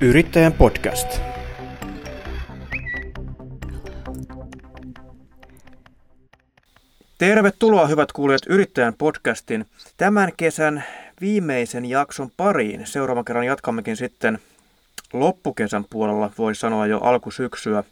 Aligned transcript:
Yrittäjän 0.00 0.52
podcast. 0.52 1.20
Tervetuloa 7.18 7.86
hyvät 7.86 8.12
kuulijat 8.12 8.42
Yrittäjän 8.48 8.94
podcastin 8.94 9.66
tämän 9.96 10.32
kesän 10.36 10.84
viimeisen 11.20 11.84
jakson 11.84 12.30
pariin. 12.36 12.86
Seuraavan 12.86 13.24
kerran 13.24 13.46
jatkammekin 13.46 13.96
sitten 13.96 14.38
loppukesän 15.12 15.84
puolella, 15.90 16.30
voi 16.38 16.54
sanoa 16.54 16.86
jo 16.86 16.98
alkusyksyä, 16.98 17.84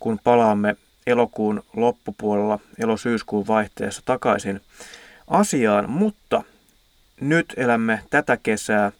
kun 0.00 0.18
palaamme 0.24 0.76
elokuun 1.06 1.62
loppupuolella, 1.76 2.58
elosyyskuun 2.78 3.46
vaihteessa 3.46 4.02
takaisin 4.04 4.60
asiaan, 5.28 5.90
mutta 5.90 6.42
nyt 7.20 7.54
elämme 7.56 8.00
tätä 8.10 8.36
kesää, 8.36 8.92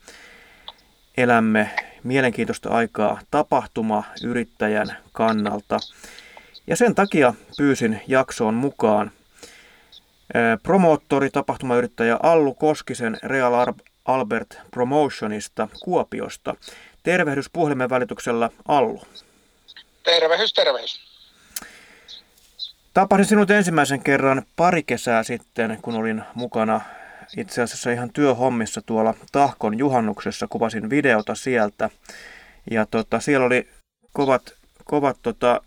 elämme 1.18 1.70
mielenkiintoista 2.04 2.68
aikaa 2.68 3.20
tapahtuma 3.30 4.04
yrittäjän 4.24 4.96
kannalta. 5.12 5.78
Ja 6.66 6.76
sen 6.76 6.94
takia 6.94 7.34
pyysin 7.56 8.00
jaksoon 8.06 8.54
mukaan 8.54 9.10
promoottori, 10.62 11.30
tapahtumayrittäjä 11.30 12.18
Allu 12.22 12.54
Koskisen 12.54 13.18
Real 13.22 13.74
Albert 14.04 14.58
Promotionista 14.70 15.68
Kuopiosta. 15.84 16.54
Tervehdys 17.02 17.50
puhelimen 17.52 17.90
välityksellä 17.90 18.50
Allu. 18.68 19.02
Tervehdys, 20.02 20.52
tervehdys. 20.52 21.00
Tapasin 22.94 23.24
sinut 23.24 23.50
ensimmäisen 23.50 24.02
kerran 24.02 24.42
pari 24.56 24.82
kesää 24.82 25.22
sitten, 25.22 25.78
kun 25.82 25.94
olin 25.94 26.22
mukana 26.34 26.80
itse 27.36 27.62
asiassa 27.62 27.90
ihan 27.90 28.12
työhommissa 28.12 28.82
tuolla 28.82 29.14
Tahkon 29.32 29.78
juhannuksessa, 29.78 30.46
kuvasin 30.50 30.90
videota 30.90 31.34
sieltä. 31.34 31.90
Ja 32.70 32.86
tota, 32.86 33.20
siellä 33.20 33.46
oli 33.46 33.68
kovat, 34.12 34.42
kovat 34.84 35.16
tota, 35.22 35.60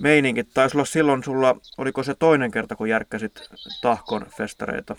meininkit. 0.00 0.48
Taisi 0.54 0.76
olla 0.76 0.84
silloin 0.84 1.24
sulla, 1.24 1.56
oliko 1.78 2.02
se 2.02 2.14
toinen 2.14 2.50
kerta, 2.50 2.76
kun 2.76 2.88
järkkäsit 2.88 3.42
Tahkon 3.82 4.26
festareita? 4.36 4.96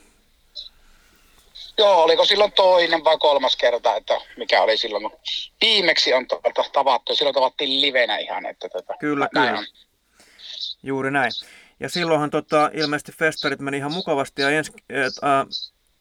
Joo, 1.78 2.04
oliko 2.04 2.26
silloin 2.26 2.52
toinen 2.52 3.04
vai 3.04 3.18
kolmas 3.18 3.56
kerta, 3.56 3.96
että 3.96 4.14
mikä 4.38 4.62
oli 4.62 4.78
silloin. 4.78 5.10
Viimeksi 5.62 6.14
on 6.14 6.26
tavattu, 6.74 7.16
silloin 7.16 7.34
tavattiin 7.34 7.82
livenä 7.82 8.18
ihan. 8.18 8.46
Että 8.46 8.70
tota, 8.70 8.94
kyllä, 9.00 9.30
kyllä. 9.34 9.60
On. 9.60 9.66
Juuri 10.84 11.12
näin. 11.12 11.32
Ja 11.82 11.90
silloinhan 11.90 12.30
tota, 12.30 12.70
ilmeisesti 12.74 13.12
festarit 13.12 13.60
meni 13.60 13.78
ihan 13.78 13.94
mukavasti 13.94 14.42
ja 14.42 14.50
ens, 14.50 14.72
äh, 15.24 15.46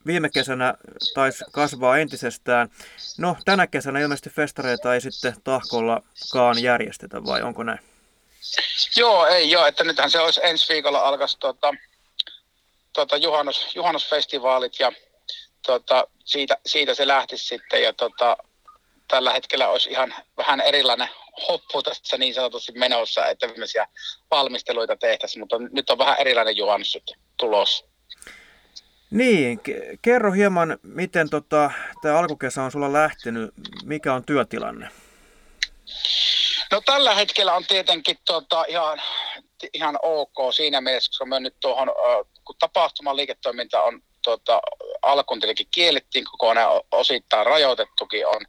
viime 0.06 0.30
kesänä 0.30 0.74
taisi 1.14 1.44
kasvaa 1.52 1.98
entisestään. 1.98 2.68
No, 3.18 3.36
tänä 3.44 3.66
kesänä 3.66 4.00
ilmeisesti 4.00 4.30
festareita 4.30 4.94
ei 4.94 5.00
sitten 5.00 5.34
tahkollakaan 5.44 6.62
järjestetä, 6.62 7.24
vai 7.24 7.42
onko 7.42 7.62
näin? 7.62 7.78
Joo, 8.96 9.26
ei 9.26 9.50
joo, 9.50 9.66
että 9.66 9.84
nythän 9.84 10.10
se 10.10 10.20
olisi 10.20 10.40
ensi 10.44 10.72
viikolla 10.72 10.98
alkaisi 10.98 11.38
tuota, 11.38 11.74
tuota 12.92 13.16
juhannus, 13.16 13.74
juhannusfestivaalit 13.74 14.80
ja 14.80 14.92
tuota, 15.66 16.06
siitä, 16.24 16.56
siitä, 16.66 16.94
se 16.94 17.06
lähtisi 17.06 17.46
sitten 17.46 17.82
ja 17.82 17.92
tuota, 17.92 18.36
tällä 19.10 19.32
hetkellä 19.32 19.68
olisi 19.68 19.90
ihan 19.90 20.14
vähän 20.36 20.60
erilainen 20.60 21.08
hoppu 21.48 21.82
tässä 21.82 22.18
niin 22.18 22.34
sanotusti 22.34 22.72
menossa, 22.72 23.26
että 23.26 23.48
tämmöisiä 23.48 23.86
valmisteluita 24.30 24.96
tehtäisiin, 24.96 25.40
mutta 25.40 25.58
nyt 25.58 25.90
on 25.90 25.98
vähän 25.98 26.16
erilainen 26.18 26.56
juhannus 26.56 26.98
tulos. 27.36 27.84
Niin, 29.10 29.60
kerro 30.02 30.32
hieman, 30.32 30.78
miten 30.82 31.30
tota, 31.30 31.70
tämä 32.02 32.18
alkukesä 32.18 32.62
on 32.62 32.70
sulla 32.70 32.92
lähtenyt, 32.92 33.50
mikä 33.84 34.14
on 34.14 34.24
työtilanne? 34.24 34.88
No 36.72 36.80
tällä 36.84 37.14
hetkellä 37.14 37.54
on 37.54 37.64
tietenkin 37.68 38.18
tota, 38.24 38.64
ihan, 38.68 39.02
ihan 39.72 39.98
ok 40.02 40.54
siinä 40.54 40.80
mielessä, 40.80 41.10
koska 41.10 41.26
me 41.26 41.40
nyt 41.40 41.54
tuohon, 41.60 41.88
kun 42.44 42.56
tapahtuman 42.58 43.16
liiketoiminta 43.16 43.82
on 43.82 44.02
tota, 44.24 44.60
alkuun 45.02 45.40
tietenkin 45.40 45.66
kiellettiin 45.70 46.24
kokonaan, 46.24 46.80
osittain 46.90 47.46
rajoitettukin 47.46 48.26
on 48.26 48.40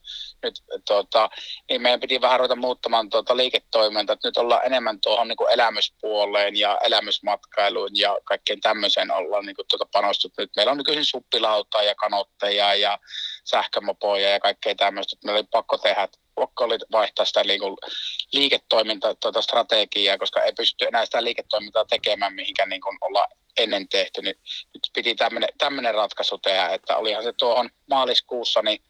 nyt, 0.44 0.64
tota, 0.86 1.30
niin 1.70 1.82
meidän 1.82 2.00
piti 2.00 2.22
vähän 2.22 2.40
ruveta 2.40 2.56
muuttamaan 2.56 3.10
tuota 3.10 3.38
liiketoimintaa, 3.38 4.14
että 4.14 4.28
nyt 4.28 4.38
ollaan 4.38 4.66
enemmän 4.66 5.02
tuohon 5.02 5.28
niin 5.28 5.38
kuin 5.38 5.52
elämyspuoleen 5.52 6.56
ja 6.56 6.78
elämysmatkailuun 6.84 7.90
ja 7.94 8.18
kaikkeen 8.24 8.62
tämmöiseen 8.62 9.12
ollaan 9.12 9.46
niin 9.46 9.56
kuin, 9.56 9.66
tuota 9.70 9.86
panostunut. 9.92 10.34
Nyt 10.38 10.52
meillä 10.56 10.72
on 10.72 10.78
nykyisin 10.78 11.06
suppilautaa 11.06 11.84
ja 11.84 11.96
kanotteja 11.96 12.76
ja 12.76 13.00
sähkömopoja 13.44 14.30
ja 14.30 14.40
kaikkea 14.40 14.76
tämmöistä, 14.76 15.16
että 15.16 15.26
meillä 15.26 15.40
oli 15.40 15.48
pakko 15.52 15.78
tehdä 15.78 16.08
pakko 16.36 16.64
oli 16.64 16.78
vaihtaa 16.92 17.26
sitä 17.26 17.42
liiku, 17.46 17.78
liiketoiminta, 18.34 19.16
tuota 19.16 19.42
strategiaa, 19.42 20.18
koska 20.18 20.44
ei 20.44 20.54
pysty 20.54 20.86
enää 20.86 21.06
sitä 21.06 21.24
liiketoimintaa 21.24 21.86
tekemään, 21.86 22.34
mihinkä 22.34 22.66
niin 22.66 22.82
kuin 22.82 22.98
ollaan 23.02 23.32
ennen 23.58 23.88
tehty, 23.90 24.22
niin 24.22 24.36
nyt 24.74 24.90
piti 24.94 25.16
tämmöinen 25.58 25.96
ratkaisu 25.96 26.38
tehdä, 26.38 26.70
että 26.70 26.98
olihan 26.98 27.24
se 27.24 27.34
tuohon 27.34 27.70
maaliskuussa, 27.90 28.62
niin 28.62 28.84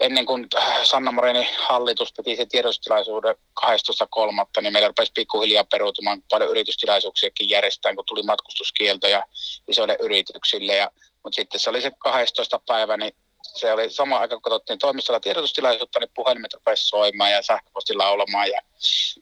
ennen 0.00 0.26
kuin 0.26 0.46
Sanna 0.82 1.12
Morenin 1.12 1.48
hallitus 1.58 2.12
piti 2.16 2.36
se 2.36 2.46
tiedotustilaisuuden 2.46 3.34
12.3., 3.60 4.62
niin 4.62 4.72
meillä 4.72 4.88
rupesi 4.88 5.12
pikkuhiljaa 5.14 5.64
peruutumaan 5.64 6.22
paljon 6.30 6.50
yritystilaisuuksiakin 6.50 7.48
järjestetään, 7.48 7.96
kun 7.96 8.04
tuli 8.06 8.22
matkustuskieltoja 8.22 9.22
isoille 9.68 9.96
yrityksille. 10.00 10.76
Ja, 10.76 10.90
mutta 11.24 11.36
sitten 11.36 11.60
se 11.60 11.70
oli 11.70 11.80
se 11.80 11.90
12. 11.98 12.60
päivä, 12.66 12.96
niin 12.96 13.12
se 13.42 13.72
oli 13.72 13.90
sama 13.90 14.18
aika, 14.18 14.34
kun 14.34 14.42
katsottiin 14.42 14.78
toimistolla 14.78 15.20
tiedotustilaisuutta, 15.20 16.00
niin 16.00 16.10
puhelimet 16.14 16.54
rupesi 16.54 16.88
soimaan 16.88 17.30
ja 17.30 17.42
sähköposti 17.42 17.94
laulamaan 17.94 18.48
ja 18.48 18.60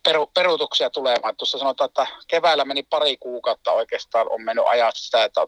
peru, 0.05 0.27
peruutuksia 0.27 0.91
tulemaan. 0.91 1.37
Tuossa 1.37 1.59
sanotaan, 1.59 1.89
että 1.89 2.07
keväällä 2.29 2.65
meni 2.65 2.83
pari 2.83 3.17
kuukautta 3.17 3.73
oikeastaan 3.73 4.27
on 4.31 4.43
mennyt 4.43 4.65
ajat 4.69 4.97
sitä, 4.97 5.25
että 5.25 5.41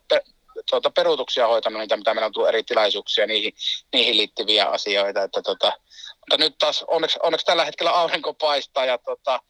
tuota, 0.71 0.91
peruutuksia 0.91 1.47
hoitanut 1.47 1.81
niitä, 1.81 1.97
mitä 1.97 2.15
meillä 2.15 2.27
on 2.27 2.33
tullut 2.33 2.49
eri 2.49 2.63
tilaisuuksia, 2.63 3.27
niihin, 3.27 3.53
niihin 3.93 4.17
liittyviä 4.17 4.67
asioita. 4.67 5.23
Että, 5.23 5.43
tuota, 5.43 5.73
mutta 6.21 6.37
nyt 6.39 6.59
taas 6.59 6.85
onneksi, 6.89 7.19
onneksi 7.23 7.47
tällä 7.47 7.65
hetkellä 7.65 7.91
aurinko 7.91 8.35
paistaa 8.35 8.85
ja 8.85 8.99
tuota, 8.99 9.41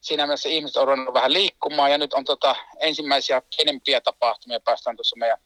siinä 0.00 0.26
mielessä 0.26 0.48
ihmiset 0.48 0.76
on 0.76 0.88
ruvennut 0.88 1.14
vähän 1.14 1.32
liikkumaan 1.32 1.90
ja 1.90 1.98
nyt 1.98 2.14
on 2.14 2.24
tota, 2.24 2.56
ensimmäisiä 2.80 3.42
pienempiä 3.56 4.00
tapahtumia 4.00 4.60
päästään 4.60 4.96
tuossa 4.96 5.16
meidän 5.16 5.38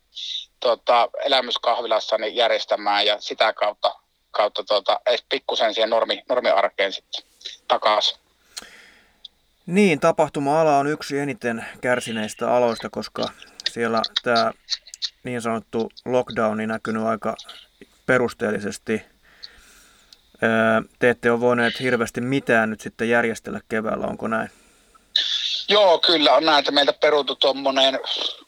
tota, 0.60 1.08
elämyskahvilassa 1.24 2.18
niin 2.18 2.36
järjestämään 2.36 3.06
ja 3.06 3.20
sitä 3.20 3.52
kautta, 3.52 3.94
kautta 4.30 4.64
tota, 4.64 5.00
pikkusen 5.28 5.74
siihen 5.74 5.90
normi, 5.90 6.22
normiarkeen 6.28 6.92
sitten 6.92 7.24
takaisin. 7.68 8.18
Niin, 9.66 10.00
tapahtuma-ala 10.00 10.78
on 10.78 10.86
yksi 10.86 11.18
eniten 11.18 11.64
kärsineistä 11.80 12.54
aloista, 12.54 12.90
koska 12.90 13.28
siellä 13.70 14.02
tämä 14.22 14.52
niin 15.24 15.42
sanottu 15.42 15.90
lockdowni 16.04 16.66
näkynyt 16.66 17.02
aika 17.02 17.36
perusteellisesti. 18.06 19.02
Te 20.98 21.10
ette 21.10 21.30
ole 21.30 21.40
voineet 21.40 21.80
hirveästi 21.80 22.20
mitään 22.20 22.70
nyt 22.70 22.80
sitten 22.80 23.08
järjestellä 23.08 23.60
keväällä, 23.68 24.06
onko 24.06 24.28
näin? 24.28 24.50
Joo, 25.68 25.98
kyllä 25.98 26.34
on 26.34 26.44
näin, 26.44 26.58
että 26.58 26.72
meiltä 26.72 26.92
peruutu 26.92 27.36
tuommoinen 27.36 28.00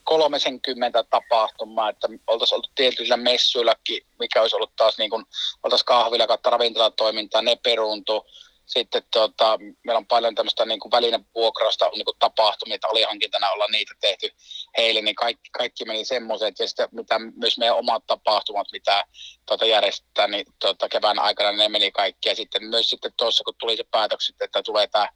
30 0.04 1.04
tapahtumaa, 1.04 1.88
että 1.88 2.08
oltaisiin 2.26 2.56
oltu 2.56 2.70
tietyillä 2.74 3.16
messuillakin, 3.16 4.06
mikä 4.18 4.40
olisi 4.42 4.56
ollut 4.56 4.76
taas 4.76 4.98
niin 4.98 5.10
kuin, 5.10 5.24
oltaisiin 5.62 5.86
kahvilla 5.86 6.26
kautta 6.26 6.50
ravintolatoimintaa, 6.50 7.42
ne 7.42 7.56
peruuntu. 7.56 8.26
Sitten 8.66 9.02
tota, 9.12 9.58
meillä 9.84 9.98
on 9.98 10.06
paljon 10.06 10.34
tämmöistä 10.34 10.64
niin 10.64 10.80
kuin 10.80 10.92
välinevuokrausta 10.92 11.88
niin 11.88 12.04
kuin 12.04 12.18
tapahtumia, 12.18 12.74
että 12.74 12.88
alihankintana 12.88 13.50
ollaan 13.50 13.72
niitä 13.72 13.94
tehty 14.00 14.28
heille, 14.76 15.02
niin 15.02 15.14
kaikki, 15.14 15.50
kaikki 15.50 15.84
meni 15.84 16.04
semmoiset. 16.04 16.58
Ja 16.58 16.68
sitten 16.68 16.88
mitä 16.92 17.18
myös 17.18 17.58
meidän 17.58 17.76
omat 17.76 18.06
tapahtumat, 18.06 18.66
mitä 18.72 19.04
tota, 19.46 19.66
järjestetään, 19.66 20.30
niin 20.30 20.46
tota, 20.58 20.88
kevään 20.88 21.18
aikana 21.18 21.52
ne 21.52 21.68
meni 21.68 21.90
kaikki. 21.90 22.28
Ja 22.28 22.34
sitten 22.34 22.64
myös 22.64 22.90
sitten 22.90 23.12
tuossa, 23.16 23.44
kun 23.44 23.54
tuli 23.58 23.76
se 23.76 23.84
päätökset, 23.90 24.36
että 24.40 24.62
tulee 24.62 24.86
tämä 24.86 25.08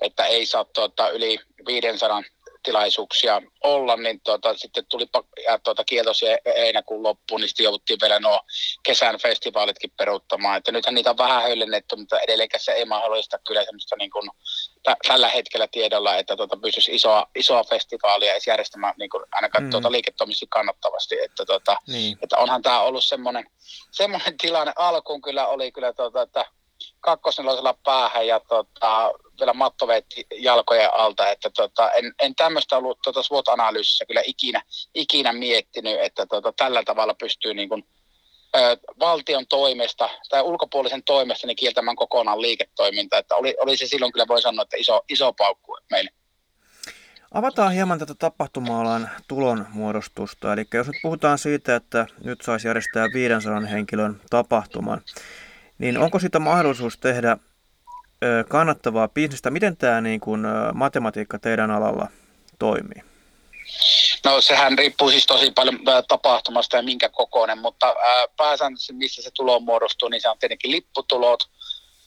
että 0.00 0.26
ei 0.26 0.46
saa 0.46 0.64
tuota, 0.64 1.10
yli 1.10 1.38
500 1.66 2.22
tilaisuuksia 2.66 3.42
olla, 3.64 3.96
niin 3.96 4.20
tuota, 4.20 4.56
sitten 4.56 4.86
tuli 4.88 5.06
ja 5.46 5.58
tuota, 5.58 5.84
kieltoisia 5.84 6.38
heinäkuun 6.46 7.02
loppuun, 7.02 7.40
niin 7.40 7.48
sitten 7.48 7.64
jouduttiin 7.64 7.98
vielä 8.02 8.20
nuo 8.20 8.40
kesän 8.82 9.18
festivaalitkin 9.18 9.90
peruuttamaan. 9.96 10.56
Että 10.56 10.72
nythän 10.72 10.94
niitä 10.94 11.10
on 11.10 11.18
vähän 11.18 11.42
höllennetty, 11.42 11.96
mutta 11.96 12.20
edelleenkään 12.20 12.64
se 12.64 12.72
ei 12.72 12.84
mahdollista 12.84 13.38
kyllä 13.46 13.64
semmoista 13.64 13.96
niin 13.96 14.10
kuin, 14.10 14.30
t- 14.82 15.06
tällä 15.08 15.28
hetkellä 15.28 15.68
tiedolla, 15.72 16.16
että 16.16 16.36
tuota, 16.36 16.56
pystyisi 16.56 16.94
isoa, 16.94 17.26
isoa 17.34 17.64
festivaalia 17.64 18.32
edes 18.32 18.46
järjestämään 18.46 18.94
niin 18.98 19.10
kuin, 19.10 19.24
ainakaan 19.32 19.64
mm. 19.64 19.70
tuota, 19.70 19.92
liiketoimisesti 19.92 20.46
kannattavasti. 20.50 21.20
Että, 21.20 21.44
tuota, 21.44 21.76
niin. 21.86 22.18
että 22.22 22.36
onhan 22.36 22.62
tämä 22.62 22.80
ollut 22.80 23.04
semmoinen, 23.04 23.46
semmoinen 23.90 24.38
tilanne 24.38 24.72
alkuun 24.76 25.22
kyllä 25.22 25.46
oli 25.46 25.72
kyllä, 25.72 25.92
tuota, 25.92 26.22
että 26.22 26.46
kakkosnelosella 27.00 27.74
päähän 27.84 28.26
ja 28.26 28.40
tota, 28.40 29.12
vielä 29.40 29.52
matto 29.52 29.86
veitti 29.86 30.26
jalkojen 30.34 30.94
alta, 30.94 31.30
että 31.30 31.50
tota, 31.56 31.90
en, 31.90 32.14
en 32.22 32.34
tämmöistä 32.34 32.76
ollut 32.76 32.98
tota 33.04 33.22
SWOT-analyysissä 33.22 34.06
kyllä 34.06 34.22
ikinä, 34.24 34.62
ikinä 34.94 35.32
miettinyt, 35.32 36.00
että 36.00 36.26
tota, 36.26 36.52
tällä 36.52 36.82
tavalla 36.82 37.14
pystyy 37.14 37.54
niin 37.54 37.68
kuin, 37.68 37.84
valtion 39.00 39.46
toimesta 39.46 40.08
tai 40.28 40.42
ulkopuolisen 40.42 41.02
toimesta 41.02 41.46
niin 41.46 41.56
kieltämään 41.56 41.96
kokonaan 41.96 42.42
liiketoiminta. 42.42 43.18
Että 43.18 43.36
oli, 43.36 43.54
oli 43.60 43.76
se 43.76 43.86
silloin 43.86 44.12
kyllä 44.12 44.28
voi 44.28 44.42
sanoa, 44.42 44.62
että 44.62 44.76
iso, 44.76 45.00
iso 45.08 45.32
paukku 45.32 45.78
meille. 45.90 46.10
Avataan 47.34 47.72
hieman 47.72 47.98
tätä 47.98 48.14
tapahtuma-alan 48.18 49.10
tulonmuodostusta. 49.28 50.52
Eli 50.52 50.64
jos 50.74 50.86
nyt 50.86 50.96
puhutaan 51.02 51.38
siitä, 51.38 51.76
että 51.76 52.06
nyt 52.24 52.40
saisi 52.40 52.68
järjestää 52.68 53.06
500 53.14 53.60
henkilön 53.60 54.20
tapahtuman, 54.30 55.02
niin 55.78 55.98
onko 55.98 56.18
sitä 56.18 56.38
mahdollisuus 56.38 56.98
tehdä 56.98 57.36
kannattavaa 58.48 59.08
bisnestä? 59.08 59.50
Miten 59.50 59.76
tämä 59.76 60.00
niin 60.00 60.20
kuin, 60.20 60.42
matematiikka 60.74 61.38
teidän 61.38 61.70
alalla 61.70 62.08
toimii? 62.58 63.02
No 64.24 64.40
sehän 64.40 64.78
riippuu 64.78 65.10
siis 65.10 65.26
tosi 65.26 65.50
paljon 65.50 65.80
tapahtumasta 66.08 66.76
ja 66.76 66.82
minkä 66.82 67.08
kokoinen, 67.08 67.58
mutta 67.58 67.94
pääsääntöisesti 68.36 68.92
missä 68.92 69.22
se 69.22 69.30
tulo 69.34 69.60
muodostuu, 69.60 70.08
niin 70.08 70.20
se 70.20 70.28
on 70.28 70.38
tietenkin 70.38 70.70
lipputulot, 70.70 71.40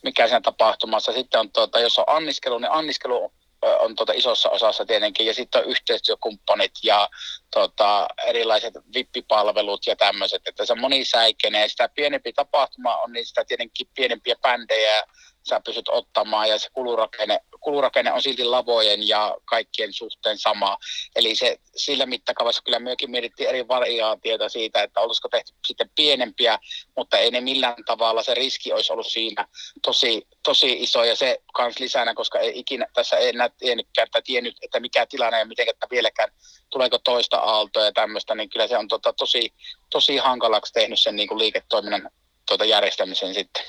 mikä 0.04 0.28
siinä 0.28 0.42
tapahtumassa. 0.42 1.12
Sitten 1.12 1.40
on, 1.40 1.52
tuota, 1.52 1.80
jos 1.80 2.00
on 2.00 2.06
anniskelu, 2.08 2.58
niin 2.58 2.72
anniskelu 2.72 3.34
on 3.62 3.96
tuota 3.96 4.14
isossa 4.14 4.50
osassa 4.50 4.86
tietenkin, 4.86 5.26
ja 5.26 5.34
sitten 5.34 5.62
on 5.62 5.70
yhteistyökumppanit 5.70 6.72
ja 6.84 7.10
tuota, 7.54 8.08
erilaiset 8.28 8.74
vippipalvelut 8.94 9.88
ja 9.88 9.96
tämmöiset, 9.96 10.42
että 10.46 10.66
se 10.66 10.74
on 10.74 10.80
monisäikeinen, 10.80 11.62
ja 11.62 11.70
sitä 11.70 11.90
pienempi 11.96 12.34
tapahtuma 12.34 12.96
on, 12.96 13.12
niin 13.12 13.26
sitä 13.26 13.46
tietenkin 13.46 13.88
pienempiä 13.96 14.36
bändejä 14.42 15.04
sä 15.44 15.62
pystyt 15.66 15.90
ottamaan, 15.90 16.50
ja 16.50 16.60
se 16.60 16.70
kulurakenne, 16.74 17.40
kulurakenne 17.60 18.14
on 18.14 18.22
silti 18.22 18.44
lavojen 18.44 19.08
ja 19.08 19.38
kaikkien 19.46 19.94
suhteen 19.94 20.38
sama. 20.38 20.78
Eli 21.16 21.36
se, 21.36 21.60
sillä 21.76 22.06
mittakaavassa 22.06 22.62
kyllä 22.64 22.80
myöskin 22.80 23.12
mietittiin 23.12 23.50
eri 23.50 23.68
variaatioita 23.68 24.50
siitä, 24.50 24.84
että 24.84 25.00
olisiko 25.00 25.30
tehty 25.30 25.54
sitten 25.68 25.90
pienempiä, 25.96 26.60
mutta 26.98 27.18
ei 27.18 27.32
ne 27.32 27.42
millään 27.42 27.84
tavalla, 27.86 28.24
se 28.24 28.34
riski 28.34 28.74
olisi 28.74 28.94
ollut 28.94 29.08
siinä 29.08 29.48
tosi, 29.82 30.28
tosi 30.44 30.72
iso, 30.72 31.04
ja 31.04 31.16
se 31.16 31.42
kans 31.54 31.80
lisänä, 31.80 32.14
koska 32.14 32.40
ei 32.40 32.60
ikinä 32.60 32.88
tässä 32.94 33.18
ei 33.18 33.30
enää 33.30 33.50
tiennytkään, 33.50 34.06
että 34.06 34.22
tiennyt, 34.22 34.58
että 34.62 34.80
mikä 34.80 35.06
tilanne 35.06 35.40
ja 35.40 35.46
miten 35.46 35.70
että 35.70 35.88
vieläkään 35.92 36.30
tuleeko 36.70 36.98
toista 36.98 37.38
aaltoa 37.38 37.86
ja 37.86 37.92
tämmöistä, 37.92 38.36
niin 38.36 38.50
kyllä 38.50 38.68
se 38.68 38.78
on 38.78 38.88
tota, 38.88 39.14
tosi, 39.14 39.54
tosi 39.90 40.18
hankalaksi 40.18 40.74
tehnyt 40.74 41.00
sen 41.00 41.16
niin 41.16 41.28
kuin 41.28 41.40
liiketoiminnan 41.40 42.12
tuota 42.48 42.66
järjestämisen 42.66 43.34
sitten. 43.34 43.64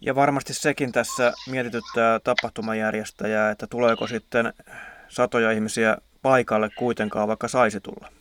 Ja 0.00 0.14
varmasti 0.14 0.54
sekin 0.54 0.92
tässä 0.92 1.32
mietityttää 1.46 2.20
tapahtumajärjestäjää, 2.20 3.50
että 3.50 3.66
tuleeko 3.66 4.06
sitten 4.06 4.52
satoja 5.08 5.50
ihmisiä 5.50 5.96
paikalle 6.22 6.70
kuitenkaan, 6.78 7.28
vaikka 7.28 7.48
saisi 7.48 7.80
tulla. 7.80 8.12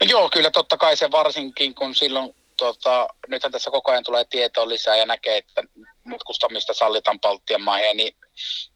No 0.00 0.06
joo, 0.08 0.30
kyllä 0.30 0.50
totta 0.50 0.76
kai 0.76 0.96
se 0.96 1.10
varsinkin, 1.10 1.74
kun 1.74 1.94
silloin, 1.94 2.34
tota, 2.56 3.08
nythän 3.28 3.52
tässä 3.52 3.70
koko 3.70 3.90
ajan 3.90 4.04
tulee 4.04 4.24
tietoa 4.24 4.68
lisää 4.68 4.96
ja 4.96 5.06
näkee, 5.06 5.36
että 5.36 5.62
matkustamista 6.04 6.74
sallitaan 6.74 7.20
Baltian 7.20 7.62
maihin 7.62 7.88
ja 7.88 7.94
niin, 7.94 8.16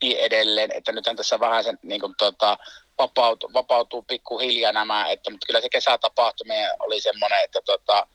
niin 0.03 0.19
edelleen, 0.19 0.71
että 0.75 0.93
nythän 0.93 1.17
tässä 1.17 1.41
vähän 1.41 1.65
sen 1.65 1.79
niin 1.83 2.01
kuin, 2.01 2.15
tota, 2.19 2.59
vapautuu, 2.99 3.53
vapautuu 3.53 4.03
pikkuhiljaa 4.03 4.73
nämä, 4.73 5.09
että, 5.09 5.31
mutta 5.31 5.47
kyllä 5.47 5.61
se 5.61 5.69
kesätapahtuminen 5.69 6.71
oli 6.81 7.01
semmoinen, 7.01 7.45
että 7.45 7.61
tota, 7.67 8.07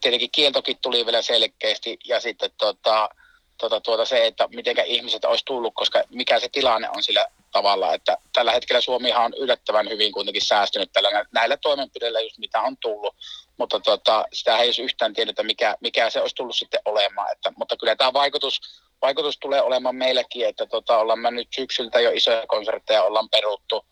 tietenkin 0.00 0.30
kieltokin 0.30 0.76
tuli 0.82 1.06
vielä 1.06 1.22
selkeästi 1.22 1.98
ja 2.04 2.20
sitten 2.20 2.50
tota, 2.58 3.08
tuota, 3.58 3.80
tuota 3.80 4.04
se, 4.04 4.26
että 4.26 4.48
miten 4.54 4.76
ihmiset 4.86 5.24
olisi 5.24 5.44
tullut, 5.44 5.74
koska 5.74 6.02
mikä 6.10 6.40
se 6.40 6.48
tilanne 6.52 6.88
on 6.96 7.02
sillä 7.02 7.26
tavalla, 7.52 7.94
että 7.94 8.18
tällä 8.32 8.52
hetkellä 8.52 8.80
Suomihan 8.80 9.24
on 9.24 9.34
yllättävän 9.38 9.88
hyvin 9.88 10.12
kuitenkin 10.12 10.42
säästynyt 10.42 10.92
tällä, 10.92 11.24
näillä 11.32 11.56
toimenpideillä 11.56 12.20
just 12.20 12.38
mitä 12.38 12.60
on 12.60 12.76
tullut, 12.76 13.14
mutta 13.56 13.80
tota, 13.80 14.24
sitä 14.32 14.58
ei 14.58 14.68
olisi 14.68 14.82
yhtään 14.82 15.12
tiedetä, 15.12 15.42
mikä, 15.42 15.76
mikä 15.80 16.10
se 16.10 16.20
olisi 16.20 16.36
tullut 16.36 16.56
sitten 16.56 16.80
olemaan, 16.84 17.32
että, 17.32 17.52
mutta 17.56 17.76
kyllä 17.76 17.96
tämä 17.96 18.12
vaikutus, 18.12 18.60
vaikutus 19.02 19.38
tulee 19.38 19.62
olemaan 19.62 19.96
meillekin, 19.96 20.48
että 20.48 20.66
tota, 20.66 20.98
ollaan 20.98 21.18
me 21.18 21.30
nyt 21.30 21.48
syksyltä 21.54 22.00
jo 22.00 22.10
isoja 22.10 22.46
konsertteja 22.46 23.02
ollaan 23.02 23.28
peruttu, 23.28 23.84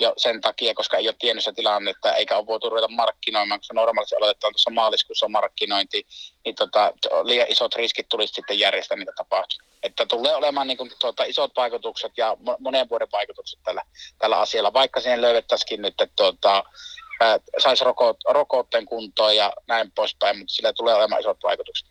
jo 0.00 0.12
sen 0.16 0.40
takia, 0.40 0.74
koska 0.74 0.96
ei 0.96 1.08
ole 1.08 1.16
tiennyt 1.18 1.44
sitä 1.44 1.56
tilannetta, 1.56 2.14
eikä 2.14 2.36
ole 2.36 2.46
voitu 2.46 2.70
ruveta 2.70 2.88
markkinoimaan, 2.88 3.60
koska 3.60 3.74
normaalisti 3.74 4.16
aloitetaan 4.16 4.52
tuossa 4.52 4.70
maaliskuussa 4.70 5.28
markkinointi, 5.28 6.06
niin 6.44 6.54
tota, 6.54 6.92
liian 7.22 7.46
isot 7.48 7.74
riskit 7.74 8.08
tulisi 8.08 8.34
sitten 8.34 8.58
järjestää 8.58 8.96
niitä 8.96 9.12
tapahtumia. 9.16 9.68
Että 9.82 10.06
tulee 10.06 10.34
olemaan 10.34 10.66
niin 10.66 10.78
kuin, 10.78 10.90
tuota, 11.00 11.24
isot 11.24 11.52
vaikutukset 11.56 12.12
ja 12.16 12.36
monen 12.58 12.88
vuoden 12.88 13.08
vaikutukset 13.12 13.60
tällä, 13.64 13.82
tällä 14.18 14.38
asialla, 14.40 14.72
vaikka 14.72 15.00
siihen 15.00 15.22
löydettäisikin 15.22 15.82
nyt, 15.82 16.00
että 16.00 16.16
tuota, 16.16 16.64
saisi 17.58 17.84
rokotteen 18.28 18.86
kuntoon 18.86 19.36
ja 19.36 19.52
näin 19.66 19.92
poispäin, 19.92 20.38
mutta 20.38 20.54
sillä 20.54 20.72
tulee 20.72 20.94
olemaan 20.94 21.20
isot 21.20 21.42
vaikutukset. 21.42 21.88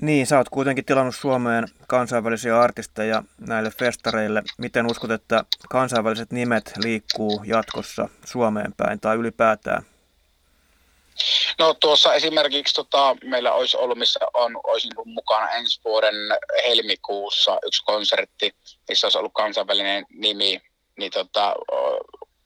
Niin, 0.00 0.26
sä 0.26 0.38
oot 0.38 0.48
kuitenkin 0.48 0.84
tilannut 0.84 1.14
Suomeen 1.16 1.68
kansainvälisiä 1.86 2.60
artisteja 2.60 3.22
näille 3.40 3.70
festareille. 3.70 4.42
Miten 4.58 4.90
uskot, 4.90 5.10
että 5.10 5.44
kansainväliset 5.70 6.32
nimet 6.32 6.72
liikkuu 6.84 7.42
jatkossa 7.46 8.08
Suomeen 8.24 8.74
päin 8.76 9.00
tai 9.00 9.16
ylipäätään? 9.16 9.82
No 11.58 11.74
tuossa 11.74 12.14
esimerkiksi 12.14 12.74
tota, 12.74 13.16
meillä 13.24 13.52
olisi 13.52 13.76
ollut, 13.76 13.98
missä 13.98 14.20
on, 14.34 14.60
olisi 14.64 14.88
niin 14.88 15.14
mukana 15.14 15.50
ensi 15.50 15.80
vuoden 15.84 16.14
helmikuussa 16.68 17.58
yksi 17.66 17.84
konsertti, 17.84 18.54
missä 18.88 19.06
olisi 19.06 19.18
ollut 19.18 19.32
kansainvälinen 19.34 20.06
nimi, 20.10 20.60
niin 20.98 21.12
tota, 21.12 21.54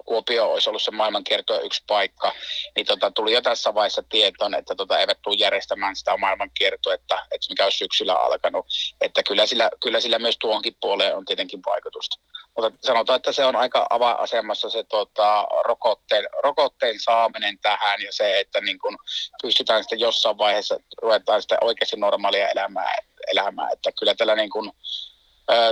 Kuopio 0.04 0.52
olisi 0.52 0.70
ollut 0.70 0.82
se 0.82 0.90
maailmankiertoa 0.90 1.60
yksi 1.60 1.82
paikka, 1.86 2.32
niin 2.76 2.86
tota, 2.86 3.10
tuli 3.10 3.32
jo 3.32 3.40
tässä 3.40 3.74
vaiheessa 3.74 4.02
tietoon, 4.08 4.54
että 4.54 4.74
tota, 4.74 4.98
eivät 4.98 5.18
tule 5.22 5.36
järjestämään 5.38 5.96
sitä 5.96 6.16
maailmankiertoa, 6.16 6.94
että, 6.94 7.14
että 7.14 7.46
mikä 7.48 7.64
olisi 7.64 7.78
syksyllä 7.78 8.14
alkanut. 8.14 8.66
Että 9.00 9.22
kyllä 9.22 9.46
sillä, 9.46 9.70
kyllä 9.82 10.00
sillä 10.00 10.18
myös 10.18 10.36
tuonkin 10.40 10.76
puoleen 10.80 11.16
on 11.16 11.24
tietenkin 11.24 11.60
vaikutusta. 11.66 12.16
Mutta 12.56 12.78
sanotaan, 12.86 13.16
että 13.16 13.32
se 13.32 13.44
on 13.44 13.56
aika 13.56 13.86
avainasemassa 13.90 14.70
se 14.70 14.84
tota, 14.84 15.46
rokotteen, 15.64 16.24
rokotteen 16.42 17.00
saaminen 17.00 17.58
tähän 17.58 18.02
ja 18.02 18.12
se, 18.12 18.40
että 18.40 18.60
niin 18.60 18.78
kun 18.78 18.96
pystytään 19.42 19.82
sitten 19.82 20.00
jossain 20.00 20.38
vaiheessa 20.38 20.78
ruvetaan 21.02 21.42
sitten 21.42 21.64
oikeasti 21.64 21.96
normaalia 21.96 22.48
elämää, 22.48 22.98
elämää. 23.32 23.68
Että 23.72 23.92
kyllä 23.98 24.14
tällä 24.14 24.34
niin 24.34 24.50
kun, 24.50 24.72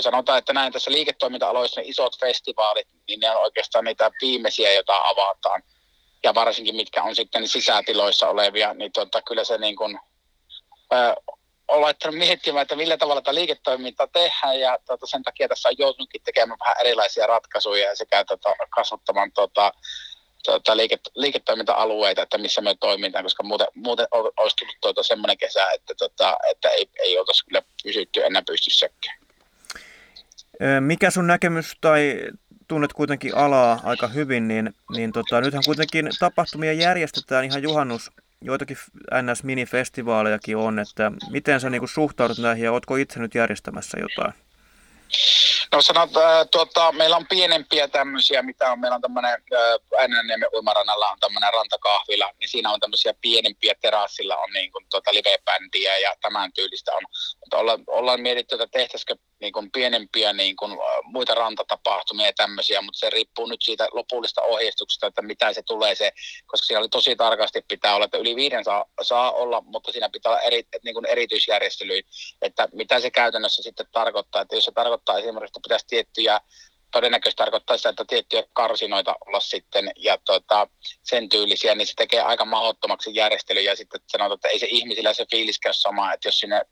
sanotaan, 0.00 0.38
että 0.38 0.52
näin 0.52 0.72
tässä 0.72 0.90
liiketoiminta-aloissa 0.90 1.80
ne 1.80 1.86
isot 1.86 2.20
festivaalit, 2.20 2.88
niin 3.08 3.20
ne 3.20 3.30
on 3.30 3.42
oikeastaan 3.42 3.84
niitä 3.84 4.10
viimeisiä, 4.20 4.72
joita 4.72 5.00
avataan. 5.04 5.62
Ja 6.22 6.34
varsinkin 6.34 6.76
mitkä 6.76 7.02
on 7.02 7.16
sitten 7.16 7.48
sisätiloissa 7.48 8.28
olevia, 8.28 8.74
niin 8.74 8.92
tota, 8.92 9.22
kyllä 9.22 9.44
se 9.44 9.58
niin 9.58 9.76
kuin, 9.76 10.00
ö, 10.92 11.14
on 11.68 11.80
laittanut 11.80 12.18
miettimään, 12.18 12.62
että 12.62 12.76
millä 12.76 12.96
tavalla 12.96 13.20
tätä 13.20 13.34
liiketoimintaa 13.34 14.06
tehdään 14.06 14.60
ja 14.60 14.78
tota, 14.86 15.06
sen 15.06 15.22
takia 15.22 15.48
tässä 15.48 15.68
on 15.68 15.74
joutunutkin 15.78 16.22
tekemään 16.22 16.58
vähän 16.58 16.76
erilaisia 16.80 17.26
ratkaisuja 17.26 17.96
sekä 17.96 18.24
tota, 18.24 18.54
kasvattamaan 18.70 19.32
tota, 19.32 19.72
tota, 20.44 20.76
liiket, 20.76 21.00
liiketoiminta-alueita, 21.14 22.22
että 22.22 22.38
missä 22.38 22.60
me 22.60 22.74
toimitaan, 22.80 23.24
koska 23.24 23.42
muuten, 23.42 23.66
muuten 23.74 24.06
olisi 24.12 24.56
tullut 24.56 24.76
tuota 24.80 25.02
semmoinen 25.02 25.38
kesä, 25.38 25.70
että, 25.70 25.94
tota, 25.94 26.36
että 26.50 26.68
ei, 26.68 26.88
ei 27.02 27.18
oltaisi 27.18 27.44
kyllä 27.44 27.62
pysytty 27.82 28.24
enää 28.24 28.42
pystyssäkään. 28.46 29.19
Mikä 30.80 31.10
sun 31.10 31.26
näkemys 31.26 31.76
tai 31.80 32.20
tunnet 32.68 32.92
kuitenkin 32.92 33.36
alaa 33.36 33.80
aika 33.84 34.08
hyvin, 34.08 34.48
niin, 34.48 34.74
niin 34.96 35.12
tota, 35.12 35.40
nythän 35.40 35.62
kuitenkin 35.66 36.08
tapahtumia 36.18 36.72
järjestetään 36.72 37.44
ihan 37.44 37.62
juhannus, 37.62 38.10
joitakin 38.40 38.76
NS-minifestivaalejakin 39.22 40.56
on, 40.56 40.78
että 40.78 41.12
miten 41.30 41.60
sä 41.60 41.70
niin 41.70 41.88
suhtaudut 41.88 42.38
näihin 42.38 42.64
ja 42.64 42.72
ootko 42.72 42.96
itse 42.96 43.20
nyt 43.20 43.34
järjestämässä 43.34 43.98
jotain? 44.00 44.34
No 45.72 45.82
sanot, 45.82 46.16
äh, 46.16 46.46
tuota, 46.50 46.92
meillä 46.92 47.16
on 47.16 47.26
pienempiä 47.26 47.88
tämmöisiä, 47.88 48.42
mitä 48.42 48.72
on, 48.72 48.80
meillä 48.80 48.94
on 48.94 49.00
tämmöinen, 49.00 49.32
äh, 49.32 50.00
Äänenniemen 50.00 50.48
uimarannalla 50.54 51.10
on 51.10 51.18
tämmöinen 51.20 51.52
rantakahvila, 51.52 52.30
niin 52.40 52.48
siinä 52.48 52.70
on 52.70 52.80
tämmöisiä 52.80 53.14
pienempiä, 53.20 53.74
terassilla 53.80 54.36
on 54.36 54.50
niin 54.54 54.72
kuin, 54.72 54.86
tuota, 54.90 55.14
live-bändiä 55.14 55.98
ja 55.98 56.14
tämän 56.22 56.52
tyylistä 56.52 56.92
on. 56.92 57.02
Mutta 57.40 57.56
ollaan, 57.56 57.84
ollaan 57.86 58.20
mietitty, 58.20 58.54
että 58.54 58.66
tehtäisikö 58.66 59.14
niin 59.40 59.52
kuin 59.52 59.70
pienempiä 59.72 60.32
niin 60.32 60.56
kuin, 60.56 60.78
muita 61.04 61.34
rantatapahtumia 61.34 62.26
ja 62.26 62.32
tämmöisiä, 62.36 62.82
mutta 62.82 62.98
se 62.98 63.10
riippuu 63.10 63.46
nyt 63.46 63.62
siitä 63.62 63.88
lopullista 63.92 64.42
ohjeistuksesta, 64.42 65.06
että 65.06 65.22
mitä 65.22 65.52
se 65.52 65.62
tulee 65.62 65.94
se, 65.94 66.12
koska 66.46 66.66
siinä 66.66 66.80
oli 66.80 66.88
tosi 66.88 67.16
tarkasti 67.16 67.64
pitää 67.68 67.94
olla, 67.94 68.04
että 68.04 68.18
yli 68.18 68.36
viiden 68.36 68.64
saa, 68.64 68.84
saa 69.02 69.32
olla, 69.32 69.60
mutta 69.60 69.92
siinä 69.92 70.08
pitää 70.12 70.32
olla 70.32 70.40
eri, 70.40 70.62
niin 70.84 70.94
kuin 70.94 71.06
erityisjärjestelyjä, 71.06 72.02
että 72.42 72.68
mitä 72.72 73.00
se 73.00 73.10
käytännössä 73.10 73.62
sitten 73.62 73.86
tarkoittaa, 73.92 74.42
että 74.42 74.56
jos 74.56 74.64
se 74.64 74.72
tarkoittaa 74.72 75.18
esimerkiksi, 75.18 75.50
että 75.50 75.68
pitäisi 75.68 75.86
tiettyjä 75.88 76.40
todennäköisesti 76.90 77.38
tarkoittaa 77.38 77.76
sitä, 77.76 77.88
että 77.88 78.04
tiettyjä 78.04 78.42
karsinoita 78.52 79.14
olla 79.26 79.40
sitten 79.40 79.90
ja 79.96 80.18
tota, 80.24 80.68
sen 81.02 81.28
tyylisiä, 81.28 81.74
niin 81.74 81.86
se 81.86 81.94
tekee 81.96 82.20
aika 82.20 82.44
mahdottomaksi 82.44 83.14
järjestely 83.14 83.60
ja 83.60 83.76
sitten 83.76 84.00
sanotaan, 84.06 84.34
että 84.34 84.48
ei 84.48 84.58
se 84.58 84.66
ihmisillä 84.70 85.14
se 85.14 85.26
fiilis 85.30 85.58
käy 85.58 85.72
sama, 85.72 86.12
että 86.12 86.28
jos 86.28 86.40
sinne 86.40 86.62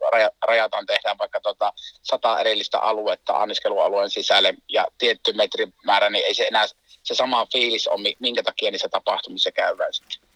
rajataan, 0.46 0.87
tehdään 0.87 1.18
vaikka 1.18 1.40
tota, 1.40 1.72
sata 2.02 2.40
erillistä 2.40 2.78
aluetta 2.78 3.37
anniskelualueen 3.37 4.10
sisälle 4.10 4.54
ja 4.68 4.87
tietty 4.98 5.32
metrimäärä, 5.32 6.10
niin 6.10 6.25
ei 6.25 6.34
se 6.34 6.44
enää 6.44 6.66
se 7.02 7.14
sama 7.14 7.46
fiilis 7.52 7.88
on, 7.88 8.00
minkä 8.18 8.42
takia 8.42 8.70
niissä 8.70 8.88
tapahtumissa 8.88 9.52
käydään 9.52 9.92
sitten. 9.92 10.28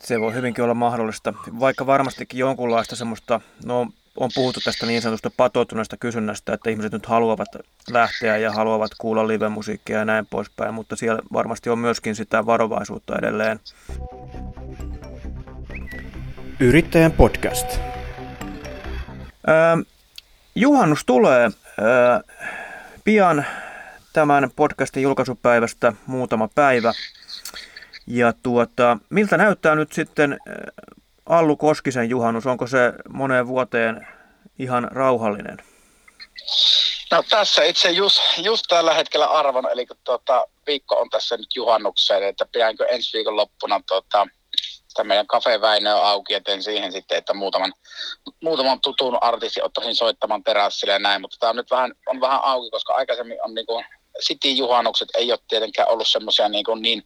Se 0.00 0.20
voi 0.20 0.34
hyvinkin 0.34 0.64
olla 0.64 0.74
mahdollista, 0.74 1.34
vaikka 1.60 1.86
varmastikin 1.86 2.40
jonkunlaista 2.40 2.96
semmoista, 2.96 3.40
no 3.64 3.86
on 4.20 4.30
puhuttu 4.34 4.60
tästä 4.64 4.86
niin 4.86 5.02
sanotusta 5.02 5.30
patoutuneesta 5.36 5.96
kysynnästä, 5.96 6.52
että 6.52 6.70
ihmiset 6.70 6.92
nyt 6.92 7.06
haluavat 7.06 7.48
lähteä 7.90 8.36
ja 8.36 8.52
haluavat 8.52 8.90
kuulla 8.98 9.28
live-musiikkia 9.28 9.98
ja 9.98 10.04
näin 10.04 10.26
poispäin, 10.26 10.74
mutta 10.74 10.96
siellä 10.96 11.22
varmasti 11.32 11.70
on 11.70 11.78
myöskin 11.78 12.16
sitä 12.16 12.46
varovaisuutta 12.46 13.18
edelleen. 13.18 13.60
Yrittäjän 16.60 17.12
podcast. 17.12 17.80
Öö, 19.48 19.54
juhannus 20.54 21.04
tulee 21.04 21.50
öö, 21.78 22.20
pian 23.04 23.46
tämän 24.12 24.50
podcastin 24.56 25.02
julkaisupäivästä 25.02 25.92
muutama 26.06 26.48
päivä. 26.54 26.92
Ja 28.06 28.32
tuota, 28.42 28.98
miltä 29.10 29.36
näyttää 29.36 29.74
nyt 29.74 29.92
sitten 29.92 30.38
Allu 31.28 31.56
Koskisen 31.56 32.10
juhannus, 32.10 32.46
onko 32.46 32.66
se 32.66 32.92
moneen 33.08 33.46
vuoteen 33.46 34.06
ihan 34.58 34.88
rauhallinen? 34.90 35.56
No 37.10 37.22
tässä 37.30 37.64
itse 37.64 37.90
just, 37.90 38.20
just 38.38 38.64
tällä 38.68 38.94
hetkellä 38.94 39.26
arvon, 39.26 39.68
eli 39.72 39.86
tuota, 40.04 40.46
viikko 40.66 41.00
on 41.00 41.10
tässä 41.10 41.36
nyt 41.36 41.56
juhannukseen, 41.56 42.22
että 42.22 42.46
pidänkö 42.52 42.86
ensi 42.86 43.16
viikon 43.16 43.36
loppuna 43.36 43.80
tuota, 43.88 44.26
sitä 44.88 45.04
meidän 45.04 45.26
Cafe 45.26 45.60
Väinö 45.60 45.94
auki 45.94 46.32
ja 46.32 46.40
teen 46.40 46.62
siihen 46.62 46.92
sitten, 46.92 47.18
että 47.18 47.34
muutaman, 47.34 47.72
muutaman 48.42 48.80
tutun 48.80 49.18
artistin 49.20 49.64
ottaisin 49.64 49.96
soittamaan 49.96 50.42
terassille 50.42 50.92
ja 50.92 50.98
näin, 50.98 51.20
mutta 51.20 51.36
tämä 51.40 51.50
on 51.50 51.56
nyt 51.56 51.70
vähän, 51.70 51.92
on 52.06 52.20
vähän 52.20 52.40
auki, 52.42 52.70
koska 52.70 52.94
aikaisemmin 52.94 53.38
on 53.44 53.54
niin 53.54 53.66
kuin 53.66 53.84
City-juhannukset 54.22 55.08
ei 55.14 55.32
ole 55.32 55.38
tietenkään 55.48 55.88
ollut 55.88 56.08
semmoisia 56.08 56.48
niin, 56.48 56.64
niin, 56.80 57.02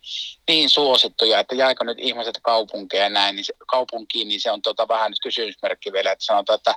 niin 0.48 0.70
suosittuja, 0.70 1.40
että 1.40 1.54
jääkö 1.54 1.84
nyt 1.84 1.98
ihmiset 2.00 2.38
kaupunkiin 2.42 3.02
ja 3.02 3.10
näin, 3.10 3.36
niin 3.36 3.44
se, 3.44 3.52
kaupunkiin, 3.66 4.28
niin 4.28 4.40
se 4.40 4.50
on 4.50 4.62
tota 4.62 4.88
vähän 4.88 5.10
nyt 5.10 5.18
kysymysmerkki 5.22 5.92
vielä, 5.92 6.12
että 6.12 6.24
sanotaan, 6.24 6.56
että 6.56 6.74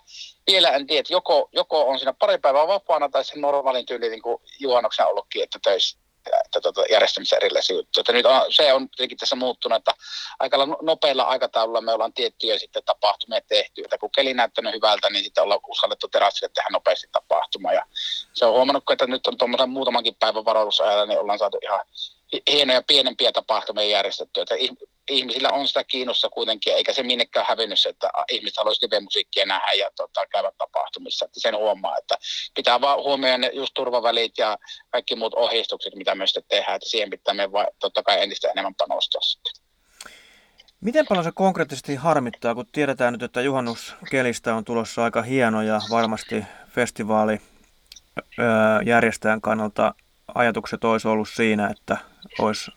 vielä 0.48 0.70
en 0.70 0.88
tiedä, 0.88 1.08
joko, 1.10 1.50
joko 1.54 1.90
on 1.90 2.00
siinä 2.00 2.14
pari 2.14 2.38
päivää 2.38 2.68
vapaana 2.68 3.10
tai 3.10 3.26
se 3.26 3.40
normaalin 3.40 3.86
tyyli 3.86 4.10
niin 4.10 4.22
kuin 4.22 4.38
juhannuksen 4.60 5.08
ollutkin, 5.08 5.44
että 5.44 5.60
töissä 5.64 6.05
että 6.46 6.62
tuota, 6.62 6.84
järjestämisessä 6.92 7.36
erilaisia 7.36 7.76
juttuja. 7.76 8.02
Että 8.02 8.14
nyt 8.14 8.26
on, 8.26 8.42
se 8.50 8.74
on 8.74 8.90
tietenkin 8.90 9.18
tässä 9.18 9.36
muuttunut, 9.36 9.78
että 9.78 9.94
aika 10.40 10.58
nopeilla 10.82 11.24
aikataululla 11.24 11.82
me 11.82 11.94
ollaan 11.94 12.14
tiettyjä 12.14 12.60
sitten 12.60 12.84
tapahtumia 12.86 13.42
tehty, 13.42 13.82
että 13.82 13.98
kun 13.98 14.12
keli 14.12 14.34
näyttänyt 14.34 14.74
hyvältä, 14.74 15.10
niin 15.10 15.24
sitten 15.24 15.44
ollaan 15.44 15.60
uskallettu 15.68 16.08
terassille 16.08 16.52
tehdä 16.54 16.70
nopeasti 16.72 17.08
tapahtuma. 17.12 17.74
Ja 17.74 17.86
se 18.34 18.46
on 18.46 18.54
huomannut, 18.54 18.84
että 18.92 19.08
nyt 19.08 19.28
on 19.28 19.38
tuommoisen 19.38 19.70
muutamankin 19.70 20.16
päivän 20.16 20.46
varoitusajalla, 20.46 21.06
niin 21.06 21.20
ollaan 21.20 21.40
saatu 21.40 21.58
ihan 21.62 21.80
hienoja 22.52 22.82
pienempiä 22.88 23.32
tapahtumia 23.32 23.86
järjestettyä. 23.86 24.44
Että 24.44 24.56
ihmisillä 25.10 25.50
on 25.50 25.68
sitä 25.68 25.84
kiinnosta 25.84 26.30
kuitenkin, 26.30 26.74
eikä 26.74 26.94
se 26.94 27.04
minnekään 27.04 27.46
hävinnyt 27.50 27.80
se, 27.80 27.90
että 27.90 28.10
ihmiset 28.32 28.58
haluaisivat 28.58 28.92
live-musiikkia 28.92 29.46
nähdä 29.46 29.74
ja 29.74 29.90
tota, 29.96 30.28
käydä 30.28 30.52
tapahtumissa. 30.58 31.26
Että 31.26 31.40
sen 31.40 31.58
huomaa, 31.58 31.98
että 31.98 32.18
pitää 32.56 32.82
vaan 32.82 33.04
huomioida 33.04 33.50
just 33.54 33.74
turvavälit 33.74 34.38
ja 34.38 34.58
kaikki 34.90 35.16
muut 35.16 35.34
ohjeistukset, 35.34 35.96
mitä 35.96 36.16
myös 36.16 36.40
tehdään, 36.48 36.76
että 36.76 36.90
siihen 36.90 37.10
pitää 37.10 37.34
me 37.34 37.52
va- 37.52 37.68
totta 37.80 38.04
kai 38.04 38.24
entistä 38.24 38.52
enemmän 38.52 38.76
panostaa 38.76 39.22
sitten. 39.22 39.54
Miten 40.82 41.06
paljon 41.10 41.24
se 41.24 41.32
konkreettisesti 41.36 41.96
harmittaa, 41.96 42.56
kun 42.56 42.66
tiedetään 42.72 43.14
nyt, 43.14 43.24
että 43.24 43.42
juhannuskelistä 43.42 44.56
on 44.56 44.66
tulossa 44.66 45.04
aika 45.04 45.22
hieno 45.22 45.62
ja 45.62 45.82
varmasti 45.90 46.44
festivaali 46.68 47.42
järjestäjän 48.86 49.42
kannalta 49.42 49.96
ajatukset 50.36 50.84
olisi 50.84 51.08
ollut 51.08 51.30
siinä, 51.30 51.68
että 51.68 51.98
olisi 52.40 52.72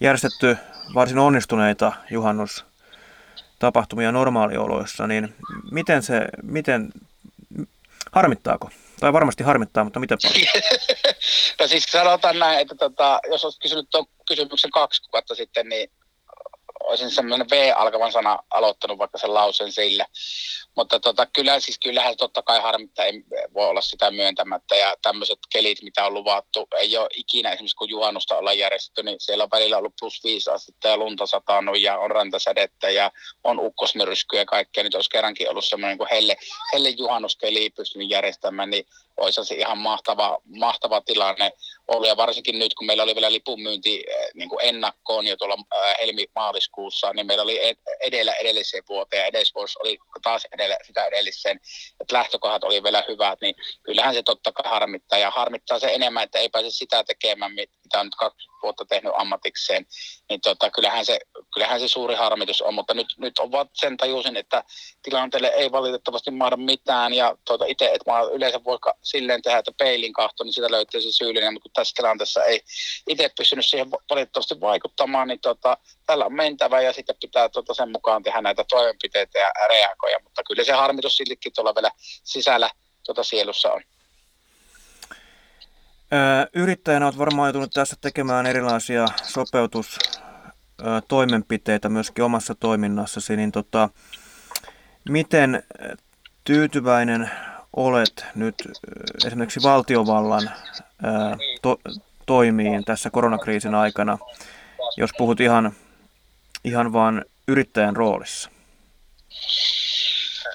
järjestetty 0.00 0.56
varsin 0.94 1.18
onnistuneita 1.18 1.92
juhannustapahtumia 2.10 4.12
normaalioloissa, 4.12 5.06
niin 5.06 5.34
miten 5.70 6.02
se, 6.02 6.20
miten, 6.42 6.92
harmittaako? 8.12 8.70
Tai 9.00 9.12
varmasti 9.12 9.44
harmittaa, 9.44 9.84
mutta 9.84 10.00
miten 10.00 10.18
paljon? 10.22 10.46
no 11.60 11.66
siis 11.66 11.84
sanotaan 11.84 12.38
näin, 12.38 12.58
että 12.58 12.74
tota, 12.74 13.20
jos 13.30 13.44
olisit 13.44 13.62
kysynyt 13.62 13.86
tuon 13.90 14.06
kysymyksen 14.28 14.70
kaksi 14.70 15.02
kuukautta 15.02 15.34
sitten, 15.34 15.68
niin 15.68 15.90
olisin 16.84 17.10
semmoinen 17.10 17.50
V-alkavan 17.50 18.12
sana 18.12 18.38
aloittanut 18.50 18.98
vaikka 18.98 19.18
sen 19.18 19.34
lauseen 19.34 19.72
sille. 19.72 20.06
Mutta 20.76 21.00
tota, 21.00 21.26
kyllä, 21.26 21.60
siis 21.60 21.78
kyllähän 21.78 22.16
totta 22.16 22.42
kai 22.42 22.60
harmittaa, 22.60 23.04
ei 23.04 23.24
voi 23.54 23.68
olla 23.68 23.80
sitä 23.80 24.10
myöntämättä. 24.10 24.76
Ja 24.76 24.96
tämmöiset 25.02 25.38
kelit, 25.52 25.82
mitä 25.82 26.06
on 26.06 26.14
luvattu, 26.14 26.68
ei 26.78 26.96
ole 26.96 27.08
ikinä 27.14 27.50
esimerkiksi 27.50 27.76
kun 27.76 27.88
juhannusta 27.88 28.38
ollaan 28.38 28.58
järjestetty, 28.58 29.02
niin 29.02 29.16
siellä 29.20 29.44
on 29.44 29.50
välillä 29.52 29.78
ollut 29.78 29.94
plus 30.00 30.24
viisi 30.24 30.50
astetta 30.50 30.88
ja 30.88 30.96
lunta 30.96 31.26
satanut 31.26 31.80
ja 31.80 31.98
on 31.98 32.10
rantasädettä 32.10 32.90
ja 32.90 33.10
on 33.44 33.60
ukkosmyrskyä 33.60 34.40
ja 34.40 34.46
kaikkea. 34.46 34.84
Nyt 34.84 34.94
olisi 34.94 35.10
kerrankin 35.10 35.50
ollut 35.50 35.64
semmoinen 35.64 35.98
kuin 35.98 36.08
helle, 36.12 36.36
helle 36.72 36.88
juhannuskeli 36.88 37.70
pystynyt 37.70 38.10
järjestämään, 38.10 38.70
niin 38.70 38.86
olisi 39.16 39.44
se 39.44 39.54
ihan 39.54 39.78
mahtava, 39.78 40.38
mahtava 40.56 41.00
tilanne 41.00 41.52
ollut. 41.88 42.08
Ja 42.08 42.16
varsinkin 42.16 42.58
nyt, 42.58 42.74
kun 42.74 42.86
meillä 42.86 43.02
oli 43.02 43.14
vielä 43.14 43.32
lipunmyynti 43.32 44.04
eh, 44.08 44.28
niin 44.34 44.48
kuin 44.48 44.58
ennakkoon 44.62 45.26
jo 45.26 45.36
tuolla 45.36 45.56
eh, 45.58 45.96
helmi-maaliskuussa, 46.00 47.12
niin 47.12 47.26
meillä 47.26 47.42
oli 47.42 47.60
edellä 48.00 48.32
edelliseen 48.32 48.82
vuoteen 48.88 49.20
ja 49.20 49.26
edesvuosi 49.26 49.78
oli 49.82 49.98
taas 50.22 50.46
edellä, 50.52 50.63
sitä 50.86 51.06
edelliseen, 51.06 51.60
että 52.00 52.16
lähtökohdat 52.16 52.64
oli 52.64 52.82
vielä 52.82 53.04
hyvät, 53.08 53.40
niin 53.40 53.54
kyllähän 53.82 54.14
se 54.14 54.22
totta 54.22 54.52
kai 54.52 54.70
harmittaa. 54.70 55.18
Ja 55.18 55.30
harmittaa 55.30 55.78
se 55.78 55.94
enemmän, 55.94 56.22
että 56.22 56.38
ei 56.38 56.48
pääse 56.48 56.70
sitä 56.70 57.04
tekemään, 57.04 57.52
mitä 57.84 58.00
on 58.00 58.06
nyt 58.06 58.14
kaksi 58.14 58.48
vuotta 58.62 58.84
tehnyt 58.84 59.12
ammatikseen, 59.16 59.86
niin 60.28 60.40
tota, 60.40 60.70
kyllähän, 60.70 61.06
se, 61.06 61.18
kyllähän 61.54 61.80
se 61.80 61.88
suuri 61.88 62.14
harmitus 62.14 62.62
on. 62.62 62.74
Mutta 62.74 62.94
nyt, 62.94 63.06
nyt 63.18 63.38
on 63.38 63.52
vaan 63.52 63.68
sen 63.74 63.96
tajusin, 63.96 64.36
että 64.36 64.64
tilanteelle 65.02 65.48
ei 65.48 65.72
valitettavasti 65.72 66.30
mahda 66.30 66.56
mitään. 66.56 67.14
Ja 67.14 67.36
tuota, 67.46 67.64
itse, 67.64 67.84
että 67.84 68.12
mä 68.12 68.20
yleensä 68.22 68.64
voi 68.64 68.78
silleen 69.02 69.42
tehdä, 69.42 69.58
että 69.58 69.72
peilin 69.78 70.12
kahto, 70.12 70.44
niin 70.44 70.52
sitä 70.52 70.70
löytyy 70.70 71.00
se 71.00 71.12
syyllinen. 71.12 71.52
Mutta 71.52 71.62
kun 71.62 71.72
tässä 71.72 71.94
tilanteessa 71.96 72.44
ei 72.44 72.60
itse 73.08 73.30
pystynyt 73.36 73.66
siihen 73.66 73.90
valitettavasti 73.90 74.60
vaikuttamaan, 74.60 75.28
niin 75.28 75.40
tota, 75.40 75.76
tällä 76.06 76.24
on 76.24 76.34
mentävä 76.34 76.80
ja 76.80 76.92
sitten 76.92 77.16
pitää 77.20 77.48
tota, 77.48 77.74
sen 77.74 77.90
mukaan 77.90 78.22
tehdä 78.22 78.40
näitä 78.40 78.64
toimenpiteitä 78.68 79.38
ja 79.38 79.52
reagoja. 79.68 80.18
Mutta 80.22 80.42
kyllä 80.42 80.64
se 80.64 80.72
harmitus 80.72 81.16
siltikin 81.16 81.52
tuolla 81.54 81.74
vielä 81.74 81.90
sisällä 82.24 82.70
tuota 83.06 83.24
sielussa 83.24 83.72
on. 83.72 83.82
Yrittäjänä 86.54 87.06
olet 87.06 87.18
varmaan 87.18 87.46
joutunut 87.46 87.70
tässä 87.70 87.96
tekemään 88.00 88.46
erilaisia 88.46 89.06
sopeutustoimenpiteitä 89.22 91.88
myöskin 91.88 92.24
omassa 92.24 92.54
toiminnassasi, 92.54 93.36
niin 93.36 93.52
tota, 93.52 93.88
miten 95.08 95.62
tyytyväinen 96.44 97.30
olet 97.76 98.26
nyt 98.34 98.54
esimerkiksi 99.26 99.62
valtiovallan 99.62 100.50
to, 101.62 101.80
toimiin 102.26 102.84
tässä 102.84 103.10
koronakriisin 103.10 103.74
aikana, 103.74 104.18
jos 104.96 105.10
puhut 105.18 105.40
ihan, 105.40 105.72
ihan 106.64 106.92
vaan 106.92 107.24
yrittäjän 107.48 107.96
roolissa? 107.96 108.50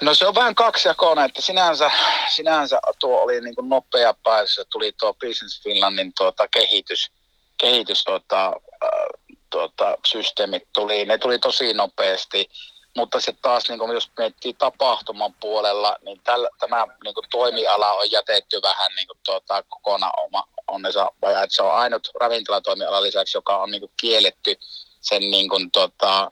No 0.00 0.14
se 0.14 0.26
on 0.26 0.34
vähän 0.34 0.54
kaksijakoinen, 0.54 1.24
että 1.24 1.42
sinänsä, 1.42 1.90
sinänsä 2.28 2.80
tuo 2.98 3.20
oli 3.20 3.40
niin 3.40 3.54
kuin 3.54 3.68
nopea 3.68 4.14
päässä, 4.14 4.64
tuli 4.70 4.92
tuo 5.00 5.14
Business 5.14 5.62
Finlandin 5.62 6.12
tuota 6.18 6.48
kehitys, 6.48 7.10
kehitys 7.58 8.04
tuota, 8.04 8.46
äh, 8.84 9.30
tuota, 9.50 9.96
systeemit 10.06 10.62
tuli, 10.72 11.04
ne 11.04 11.18
tuli 11.18 11.38
tosi 11.38 11.74
nopeasti, 11.74 12.50
mutta 12.96 13.20
sitten 13.20 13.42
taas 13.42 13.68
niin 13.68 13.78
kuin 13.78 13.92
jos 13.92 14.10
miettii 14.18 14.54
tapahtuman 14.54 15.34
puolella, 15.40 15.96
niin 16.02 16.20
tällä, 16.24 16.48
tämä 16.58 16.86
niin 17.04 17.14
kuin 17.14 17.26
toimiala 17.30 17.92
on 17.92 18.10
jätetty 18.10 18.62
vähän 18.62 18.92
niin 18.96 19.06
kuin 19.06 19.18
tuota, 19.24 19.62
kokonaan 19.62 20.24
oma 20.24 20.48
onnensa, 20.68 21.12
vai 21.22 21.32
että 21.32 21.56
se 21.56 21.62
on 21.62 21.74
ainut 21.74 22.10
ravintolatoimiala 22.20 23.02
lisäksi, 23.02 23.36
joka 23.36 23.56
on 23.56 23.70
niin 23.70 23.80
kuin 23.80 23.92
kielletty 24.00 24.56
sen 25.00 25.30
niin 25.30 25.48
kuin, 25.48 25.70
tuota, 25.70 26.30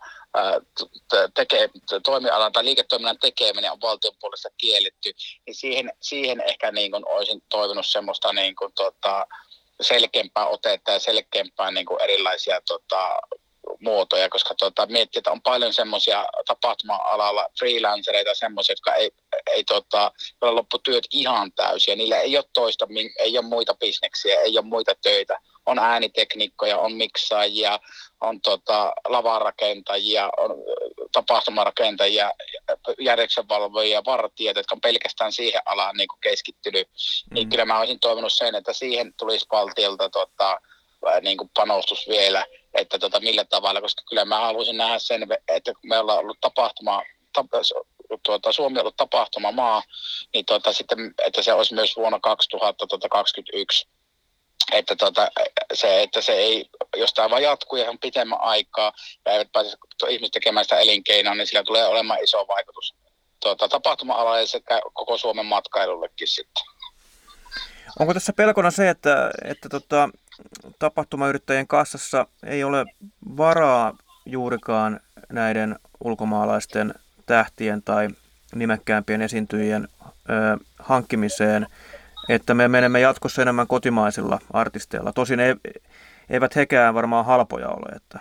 teke, 1.35 1.70
toimialan 2.04 2.52
tai 2.52 2.64
liiketoiminnan 2.64 3.18
tekeminen 3.18 3.73
on 3.73 3.80
valtion 3.80 4.14
puolesta 4.20 4.49
kielletty, 4.58 5.12
niin 5.47 5.54
siihen, 5.54 5.92
siihen 6.00 6.42
ehkä 6.47 6.73
niin 6.73 6.90
kuin 6.90 7.08
olisin 7.08 7.42
toivonut 7.49 7.87
semmoista 7.87 8.32
niin 8.32 8.56
kuin, 8.56 8.73
tota, 8.73 9.26
selkeämpää 9.80 10.47
otetta 10.47 10.90
ja 10.90 10.99
selkeämpää 10.99 11.70
niin 11.70 11.87
kuin 11.87 12.02
erilaisia 12.02 12.61
tota, 12.61 13.18
muotoja, 13.80 14.28
koska 14.28 14.54
tota, 14.54 14.87
miettii, 14.87 15.20
että 15.20 15.30
on 15.30 15.42
paljon 15.42 15.73
semmoisia 15.73 16.26
tapahtuma-alalla 16.47 17.49
freelancereita, 17.58 18.35
semmoisia, 18.35 18.73
jotka 18.73 18.94
ei, 18.94 19.11
ei 19.50 19.64
tota, 19.64 20.12
loppu 20.40 20.78
työt 20.78 21.06
ihan 21.12 21.52
täysin, 21.52 21.92
ja 21.92 21.97
niillä 21.97 22.20
ei 22.20 22.37
ole 22.37 22.44
toista, 22.52 22.88
ei 23.18 23.38
ole 23.38 23.47
muita 23.47 23.75
bisneksiä, 23.75 24.40
ei 24.40 24.58
ole 24.58 24.66
muita 24.66 24.94
töitä, 25.02 25.40
on 25.68 25.78
äänitekniikkoja, 25.78 26.78
on 26.78 26.92
miksaajia, 26.92 27.78
on 28.20 28.40
tota, 28.40 28.92
lavarakentajia, 29.08 30.30
on 30.38 30.50
tapahtumarakentajia, 31.12 32.32
järjestönvalvojia, 33.00 34.04
vartijat, 34.04 34.56
jotka 34.56 34.75
on 34.75 34.80
pelkästään 34.80 35.32
siihen 35.32 35.62
alaan 35.66 35.96
niin 35.96 36.08
kuin 36.08 36.20
keskittynyt. 36.20 36.88
Mm. 36.88 37.34
Niin 37.34 37.48
kyllä 37.48 37.64
mä 37.64 37.78
olisin 37.78 38.00
toivonut 38.00 38.32
sen, 38.32 38.54
että 38.54 38.72
siihen 38.72 39.14
tulisi 39.18 39.46
valtiolta 39.52 40.10
tota, 40.10 40.60
niin 41.22 41.37
kuin 41.37 41.50
panostus 41.54 42.08
vielä 42.08 42.46
että 42.75 42.98
tota, 42.98 43.20
millä 43.20 43.44
tavalla, 43.44 43.80
koska 43.80 44.02
kyllä 44.08 44.25
mä 44.25 44.40
haluaisin 44.40 44.76
nähdä 44.76 44.98
sen, 44.98 45.26
että 45.48 45.72
kun 45.72 45.88
me 45.88 45.98
ollaan 45.98 46.18
ollut 46.18 46.40
tapahtuma, 46.40 47.02
tuota, 48.22 48.52
Suomi 48.52 48.78
on 48.78 48.80
ollut 48.80 48.96
tapahtumamaa, 48.96 49.82
niin 50.34 50.44
tuota, 50.46 50.72
sitten, 50.72 51.14
että 51.26 51.42
se 51.42 51.52
olisi 51.52 51.75
myös 51.75 51.96
vuonna 51.96 52.20
2021 52.20 53.88
että, 54.72 54.96
tota, 54.96 55.30
se, 55.74 56.02
että 56.02 56.22
se 56.22 56.32
ei, 56.32 56.70
jos 56.96 57.14
tämä 57.14 57.30
vaan 57.30 57.42
jatkuu 57.42 57.78
ja 57.78 57.90
on 57.90 57.98
pitemmän 57.98 58.40
aikaa 58.40 58.92
ja 59.26 59.32
eivät 59.32 59.52
pääse 59.52 59.76
ihmiset 60.08 60.32
tekemään 60.32 60.64
sitä 60.64 60.78
elinkeinoa, 60.78 61.34
niin 61.34 61.46
sillä 61.46 61.62
tulee 61.62 61.86
olemaan 61.86 62.22
iso 62.24 62.46
vaikutus 62.48 62.94
tuota, 63.40 63.68
tapahtuma-alalle 63.68 64.46
sekä 64.46 64.80
koko 64.92 65.18
Suomen 65.18 65.46
matkailullekin 65.46 66.28
sitten. 66.28 66.64
Onko 67.98 68.14
tässä 68.14 68.32
pelkona 68.32 68.70
se, 68.70 68.88
että, 68.88 69.30
että 69.44 69.68
tota, 69.68 70.08
tapahtumayrittäjien 70.78 71.66
kassassa 71.66 72.26
ei 72.46 72.64
ole 72.64 72.84
varaa 73.36 73.96
juurikaan 74.26 75.00
näiden 75.32 75.76
ulkomaalaisten 76.04 76.94
tähtien 77.26 77.82
tai 77.82 78.08
nimekkäämpien 78.54 79.22
esiintyjien 79.22 79.88
ö, 80.04 80.64
hankkimiseen, 80.78 81.66
että 82.28 82.54
me 82.54 82.68
menemme 82.68 83.00
jatkossa 83.00 83.42
enemmän 83.42 83.66
kotimaisilla 83.66 84.38
artisteilla. 84.52 85.12
Tosin 85.12 85.40
ei, 85.40 85.54
eivät 86.30 86.56
hekään 86.56 86.94
varmaan 86.94 87.25
halpoja 87.25 87.68
ole. 87.68 87.97
Että... 87.97 88.20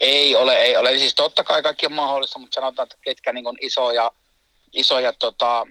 Ei 0.00 0.36
ole, 0.36 0.56
ei 0.56 0.76
ole. 0.76 0.98
Siis 0.98 1.14
totta 1.14 1.44
kai 1.44 1.62
kaikki 1.62 1.86
on 1.86 1.92
mahdollista, 1.92 2.38
mutta 2.38 2.54
sanotaan, 2.54 2.86
että 2.86 2.96
ketkä 3.02 3.32
niin 3.32 3.46
on 3.46 3.56
isoja, 3.60 4.12
isoja 4.72 5.12
tota, 5.12 5.66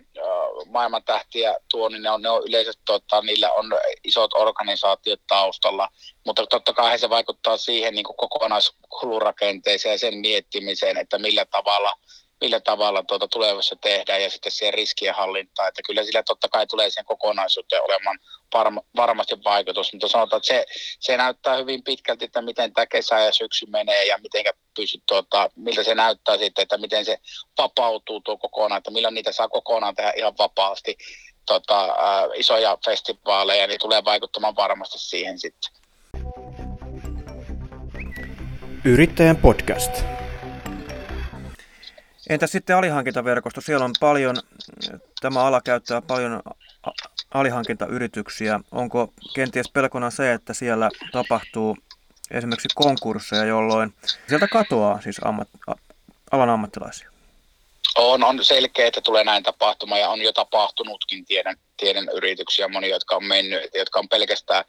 maailman 0.66 1.04
tähtiä 1.04 1.56
tuo, 1.72 1.90
niin 1.90 2.04
ne 2.04 2.12
on, 2.12 2.22
ne 2.22 2.30
on 2.30 2.44
yleisesti, 2.48 2.82
tota, 2.86 3.22
niillä 3.22 3.52
on 3.52 3.66
isot 4.04 4.34
organisaatiot 4.34 5.22
taustalla, 5.28 5.90
mutta 6.26 6.46
totta 6.46 6.74
kai 6.74 7.00
se 7.00 7.10
vaikuttaa 7.10 7.58
siihen 7.58 7.94
niin 7.94 8.06
kokonaiskulurakenteeseen 8.18 9.92
ja 9.92 10.00
sen 10.00 10.18
miettimiseen, 10.18 10.98
että 10.98 11.20
millä 11.20 11.46
tavalla– 11.46 11.94
millä 12.44 12.60
tavalla 12.60 13.04
tuota 13.04 13.28
tulevassa 13.28 13.76
tehdään 13.76 14.22
ja 14.22 14.30
sitten 14.30 14.52
siihen 14.52 14.74
riskien 14.74 15.16
hallintaan. 15.16 15.68
Että 15.68 15.82
kyllä 15.86 16.04
sillä 16.04 16.24
totta 16.24 16.48
kai 16.50 16.68
tulee 16.68 16.90
siihen 16.90 17.06
kokonaisuuteen 17.06 17.82
olemaan 17.84 18.20
varma, 18.54 18.82
varmasti 18.96 19.36
vaikutus, 19.44 19.94
mutta 19.94 20.08
sanotaan, 20.08 20.38
että 20.38 20.48
se, 20.48 20.66
se 21.00 21.18
näyttää 21.18 21.56
hyvin 21.56 21.84
pitkälti, 21.84 22.26
että 22.26 22.42
miten 22.42 22.74
tämä 22.74 22.86
kesä 22.86 23.20
ja 23.20 23.32
syksy 23.32 23.66
menee 23.70 24.06
ja 24.06 24.18
miten 24.18 24.44
pysyt, 24.76 25.04
tuota, 25.06 25.50
miltä 25.56 25.84
se 25.84 25.96
näyttää 25.96 26.38
sitten, 26.38 26.64
että 26.64 26.78
miten 26.78 27.06
se 27.06 27.18
vapautuu 27.58 28.22
tuo 28.22 28.38
kokonaan, 28.38 28.78
että 28.78 28.92
milloin 28.92 29.14
niitä 29.14 29.32
saa 29.32 29.50
kokonaan 29.50 29.96
tehdä 29.96 30.14
ihan 30.16 30.34
vapaasti 30.38 30.98
tota, 31.46 31.84
äh, 31.84 32.30
isoja 32.36 32.78
festivaaleja, 32.86 33.68
niin 33.68 33.80
tulee 33.80 34.06
vaikuttamaan 34.06 34.56
varmasti 34.56 35.00
siihen 35.00 35.40
sitten. 35.40 35.72
Yrittäjän 38.86 39.38
podcast. 39.38 40.23
Entä 42.34 42.48
sitten 42.48 42.78
alihankintaverkosto? 42.78 43.62
Siellä 43.62 43.86
on 43.86 43.94
paljon, 44.00 44.36
tämä 45.22 45.44
ala 45.44 45.62
käyttää 45.62 46.02
paljon 46.02 46.42
alihankintayrityksiä. 47.34 48.60
Onko 48.72 49.14
kenties 49.36 49.72
pelkona 49.72 50.10
se, 50.10 50.34
että 50.34 50.54
siellä 50.54 50.90
tapahtuu 51.12 51.78
esimerkiksi 52.32 52.68
konkursseja, 52.76 53.46
jolloin 53.46 53.94
sieltä 54.28 54.48
katoaa 54.48 55.02
siis 55.02 55.22
ammat, 55.24 55.48
alan 56.32 56.50
ammattilaisia? 56.50 57.13
On, 57.98 58.24
on 58.24 58.46
selkeä, 58.46 58.88
että 58.88 59.02
tulee 59.02 59.24
näin 59.24 59.44
tapahtuma 59.44 59.98
ja 59.98 60.10
on 60.10 60.22
jo 60.22 60.32
tapahtunutkin. 60.32 61.26
Tiedän, 61.26 61.56
tiedän 61.78 62.10
yrityksiä, 62.14 62.68
moni, 62.68 62.90
jotka 62.90 63.16
on 63.16 63.24
mennyt, 63.24 63.70
jotka 63.74 64.00
on 64.00 64.10
pelkästään, 64.10 64.66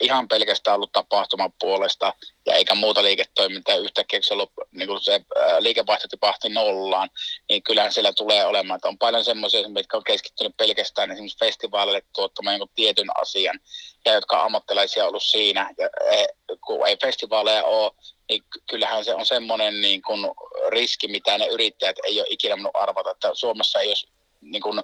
ihan 0.00 0.28
pelkästään 0.28 0.74
ollut 0.74 0.92
tapahtuman 0.92 1.52
puolesta 1.60 2.12
ja 2.46 2.54
eikä 2.54 2.74
muuta 2.74 3.02
liiketoimintaa 3.02 3.76
yhtäkkiä, 3.76 4.18
kun 4.18 4.24
se, 4.24 4.34
ollut, 4.34 4.52
niin 4.70 4.88
kun 4.88 5.00
se 5.00 5.20
liikevaihto 5.58 6.08
tipahti 6.08 6.48
nollaan, 6.48 7.10
niin 7.48 7.62
kyllähän 7.62 7.92
siellä 7.92 8.12
tulee 8.12 8.46
olemaan, 8.46 8.78
että 8.78 8.88
on 8.88 8.98
paljon 8.98 9.24
semmoisia, 9.24 9.60
jotka 9.60 9.96
on 9.96 10.04
keskittynyt 10.04 10.56
pelkästään 10.56 11.10
esimerkiksi 11.10 11.38
festivaaleille 11.38 12.02
tuottamaan 12.14 12.54
jonkun 12.54 12.74
tietyn 12.74 13.20
asian 13.20 13.60
ja 14.04 14.12
jotka 14.12 14.38
on 14.38 14.44
ammattilaisia 14.44 15.06
ollut 15.06 15.22
siinä. 15.22 15.74
Ja, 15.78 15.88
e, 16.10 16.26
kun 16.66 16.86
ei 16.86 16.96
festivaaleja 17.02 17.64
ole, 17.64 17.92
niin 18.28 18.42
kyllähän 18.70 19.04
se 19.04 19.14
on 19.14 19.26
semmoinen 19.26 19.80
niin 19.80 20.02
kuin 20.02 20.30
riski, 20.68 21.08
mitä 21.08 21.38
ne 21.38 21.46
yrittäjät 21.46 21.96
ei 22.04 22.20
ole 22.20 22.26
ikinä 22.30 22.54
arvata, 22.74 23.10
että 23.10 23.30
Suomessa 23.34 23.80
ei 23.80 23.88
olisi 23.88 24.08
niin 24.40 24.62
kun, 24.62 24.82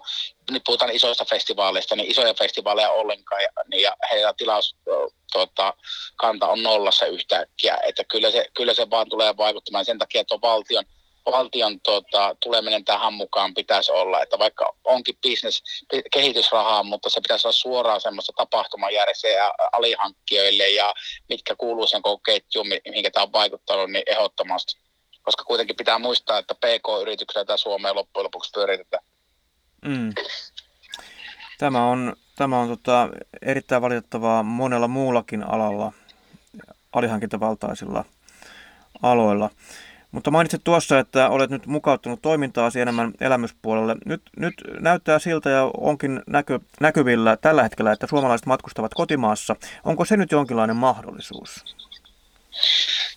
nyt 0.51 0.63
puhutaan 0.67 0.91
isoista 0.91 1.25
festivaaleista, 1.25 1.97
niin 1.97 2.11
isoja 2.11 2.35
festivaaleja 2.35 2.91
ollenkaan, 2.91 3.43
ja, 3.43 3.49
niin, 3.69 3.83
ja 3.83 3.97
heidän 4.11 4.35
tilaus 4.37 4.77
tuota, 5.33 5.75
kanta 6.17 6.49
on 6.49 6.63
nollassa 6.63 7.07
yhtäkkiä, 7.07 7.79
että 7.87 8.05
kyllä 8.05 8.31
se, 8.31 8.47
kyllä 8.57 8.75
se 8.75 8.91
vaan 8.91 9.09
tulee 9.09 9.37
vaikuttamaan. 9.37 9.85
Sen 9.85 9.99
takia, 9.99 10.25
on 10.31 10.43
valtion, 10.43 10.85
valtion 11.27 11.81
tuota, 11.81 12.37
tuleminen 12.43 12.85
tähän 12.85 13.15
mukaan 13.15 13.55
pitäisi 13.55 13.93
olla, 13.93 14.23
että 14.23 14.39
vaikka 14.39 14.77
onkin 14.85 15.19
business 15.29 15.63
kehitysrahaa, 16.13 16.83
mutta 16.83 17.11
se 17.11 17.21
pitäisi 17.21 17.47
olla 17.47 17.57
suoraan 17.57 18.01
semmoista 18.01 18.33
tapahtumajärjestäjä 18.37 19.51
alihankkijoille 19.73 20.69
ja 20.69 20.95
mitkä 21.29 21.55
kuuluu 21.57 21.87
sen 21.87 22.03
koko 22.03 22.19
ketjuun, 22.19 22.67
mihinkä 22.69 23.11
tämä 23.11 23.25
on 23.25 23.33
vaikuttanut, 23.33 23.91
niin 23.91 24.05
ehdottomasti. 24.07 24.81
Koska 25.23 25.45
kuitenkin 25.45 25.77
pitää 25.77 25.99
muistaa, 25.99 26.39
että 26.39 26.55
PK-yrityksellä 26.55 27.45
tämä 27.45 27.57
Suomeen 27.57 27.95
loppujen 27.95 28.25
lopuksi 28.25 28.51
pyöritetään. 28.55 29.05
Mm. 29.85 30.13
Tämä 31.59 31.87
on, 31.87 32.17
tämä 32.37 32.59
on 32.59 32.69
tota, 32.69 33.09
erittäin 33.43 33.83
valitettavaa 33.83 34.43
monella 34.43 34.89
muullakin 34.89 35.43
alalla, 35.43 35.93
alihankintavaltaisilla 36.93 38.05
aloilla. 39.03 39.51
Mutta 40.13 40.31
mainitsit 40.31 40.65
tuossa, 40.65 40.99
että 40.99 41.29
olet 41.29 41.51
nyt 41.51 41.67
mukauttanut 41.67 42.23
toimintaasi 42.23 42.81
enemmän 42.81 43.13
elämyspuolelle. 43.21 43.97
Nyt, 44.05 44.23
nyt 44.37 44.55
näyttää 44.81 45.19
siltä 45.19 45.51
ja 45.51 45.71
onkin 45.77 46.23
näky, 46.27 46.61
näkyvillä 46.81 47.37
tällä 47.37 47.63
hetkellä, 47.63 47.93
että 47.93 48.07
suomalaiset 48.07 48.47
matkustavat 48.47 48.95
kotimaassa. 48.95 49.57
Onko 49.85 50.05
se 50.05 50.17
nyt 50.17 50.33
jonkinlainen 50.33 50.77
mahdollisuus? 50.77 51.65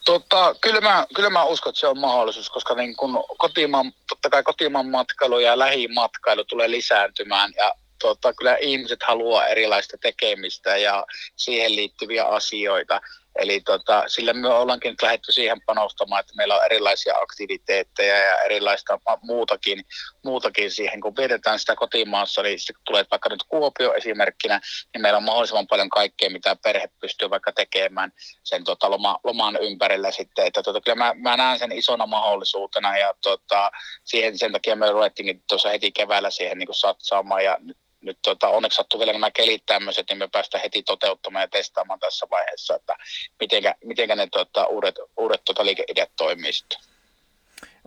Tota, 0.06 0.56
kyllä, 0.62 0.82
mä, 0.82 1.06
kyllä 1.16 1.30
mä 1.30 1.44
uskon, 1.44 1.70
että 1.70 1.80
se 1.80 1.88
on 1.88 2.00
mahdollisuus, 2.00 2.50
koska 2.50 2.76
niin 2.76 2.96
kun 2.96 3.24
kotimaan, 3.38 3.92
totta 4.10 4.30
kai 4.30 4.44
kotimaan 4.44 4.90
matkailu 4.90 5.40
ja 5.40 5.60
lähimatkailu 5.60 6.44
tulee 6.44 6.72
lisääntymään 6.72 7.52
ja 7.58 7.74
tota, 8.02 8.34
kyllä 8.34 8.56
ihmiset 8.56 9.04
haluaa 9.04 9.48
erilaista 9.48 9.98
tekemistä 10.02 10.78
ja 10.78 11.06
siihen 11.36 11.76
liittyviä 11.76 12.26
asioita. 12.26 13.02
Eli 13.36 13.62
tota, 13.62 14.04
sillä 14.08 14.34
me 14.34 14.48
ollaankin 14.48 14.90
nyt 14.90 15.02
lähdetty 15.02 15.32
siihen 15.32 15.62
panostamaan, 15.66 16.20
että 16.20 16.34
meillä 16.38 16.56
on 16.56 16.66
erilaisia 16.66 17.14
aktiviteetteja 17.22 18.18
ja 18.18 18.42
erilaista 18.42 19.00
muutakin, 19.22 19.86
muutakin 20.24 20.72
siihen. 20.72 21.02
Kun 21.02 21.16
vietetään 21.18 21.60
sitä 21.60 21.76
kotimaassa, 21.76 22.42
niin 22.42 22.60
sitten 22.60 22.76
kun 22.76 22.84
tulee 22.86 23.06
vaikka 23.12 23.30
nyt 23.30 23.44
Kuopio 23.48 23.94
esimerkkinä, 23.94 24.62
niin 24.94 25.02
meillä 25.02 25.18
on 25.18 25.24
mahdollisimman 25.24 25.68
paljon 25.68 25.90
kaikkea, 25.90 26.30
mitä 26.30 26.56
perhe 26.64 26.90
pystyy 27.02 27.30
vaikka 27.30 27.52
tekemään 27.52 28.12
sen 28.44 28.64
tota, 28.64 28.92
loma, 28.92 29.20
loman 29.24 29.58
ympärillä 29.62 30.12
sitten. 30.12 30.48
Että 30.48 30.64
tota, 30.64 30.82
kyllä 30.82 30.96
mä, 30.96 31.14
mä 31.18 31.38
näen 31.38 31.60
sen 31.60 31.72
isona 31.72 32.06
mahdollisuutena 32.06 32.98
ja 32.98 33.14
tota, 33.22 33.72
siihen 34.04 34.38
sen 34.38 34.52
takia 34.52 34.76
me 34.76 34.92
ruvettiinkin 34.92 35.44
tuossa 35.50 35.70
heti 35.70 35.92
keväällä 35.92 36.30
siihen 36.30 36.58
niin 36.58 36.68
satsaamaan 36.72 37.44
ja 37.44 37.58
nyt 37.62 37.78
nyt 38.04 38.18
tota, 38.22 38.48
onneksi 38.48 38.76
sattuu 38.76 39.00
vielä 39.00 39.12
nämä 39.12 39.32
kelit 39.32 39.66
tämmöiset, 39.66 40.06
niin 40.10 40.18
me 40.18 40.28
päästään 40.28 40.62
heti 40.62 40.84
toteuttamaan 40.84 41.44
ja 41.44 41.48
testaamaan 41.48 42.00
tässä 42.00 42.28
vaiheessa, 42.32 42.76
että 42.76 42.96
mitenkä, 43.40 43.76
mitenkä 43.84 44.16
ne 44.16 44.28
tota, 44.32 44.66
uudet, 44.66 44.96
uudet 45.18 45.42
tota, 45.46 45.66
liikeideat 45.66 46.10
toimii 46.18 46.54
sitten. 46.54 46.80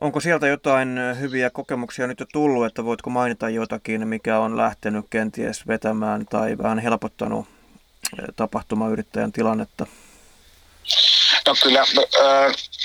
Onko 0.01 0.21
sieltä 0.21 0.47
jotain 0.47 0.99
hyviä 1.21 1.51
kokemuksia 1.51 2.07
nyt 2.07 2.21
jo 2.21 2.27
tullut, 2.33 2.67
että 2.67 2.85
voitko 2.85 3.11
mainita 3.11 3.49
jotakin, 3.49 4.09
mikä 4.09 4.39
on 4.39 4.57
lähtenyt 4.57 5.07
kenties 5.11 5.67
vetämään 5.67 6.27
tai 6.27 6.59
vähän 6.59 6.79
helpottanut 6.79 7.47
tapahtumayrittäjän 8.37 9.33
tilannetta? 9.33 9.87
No 11.47 11.55
kyllä, 11.63 11.85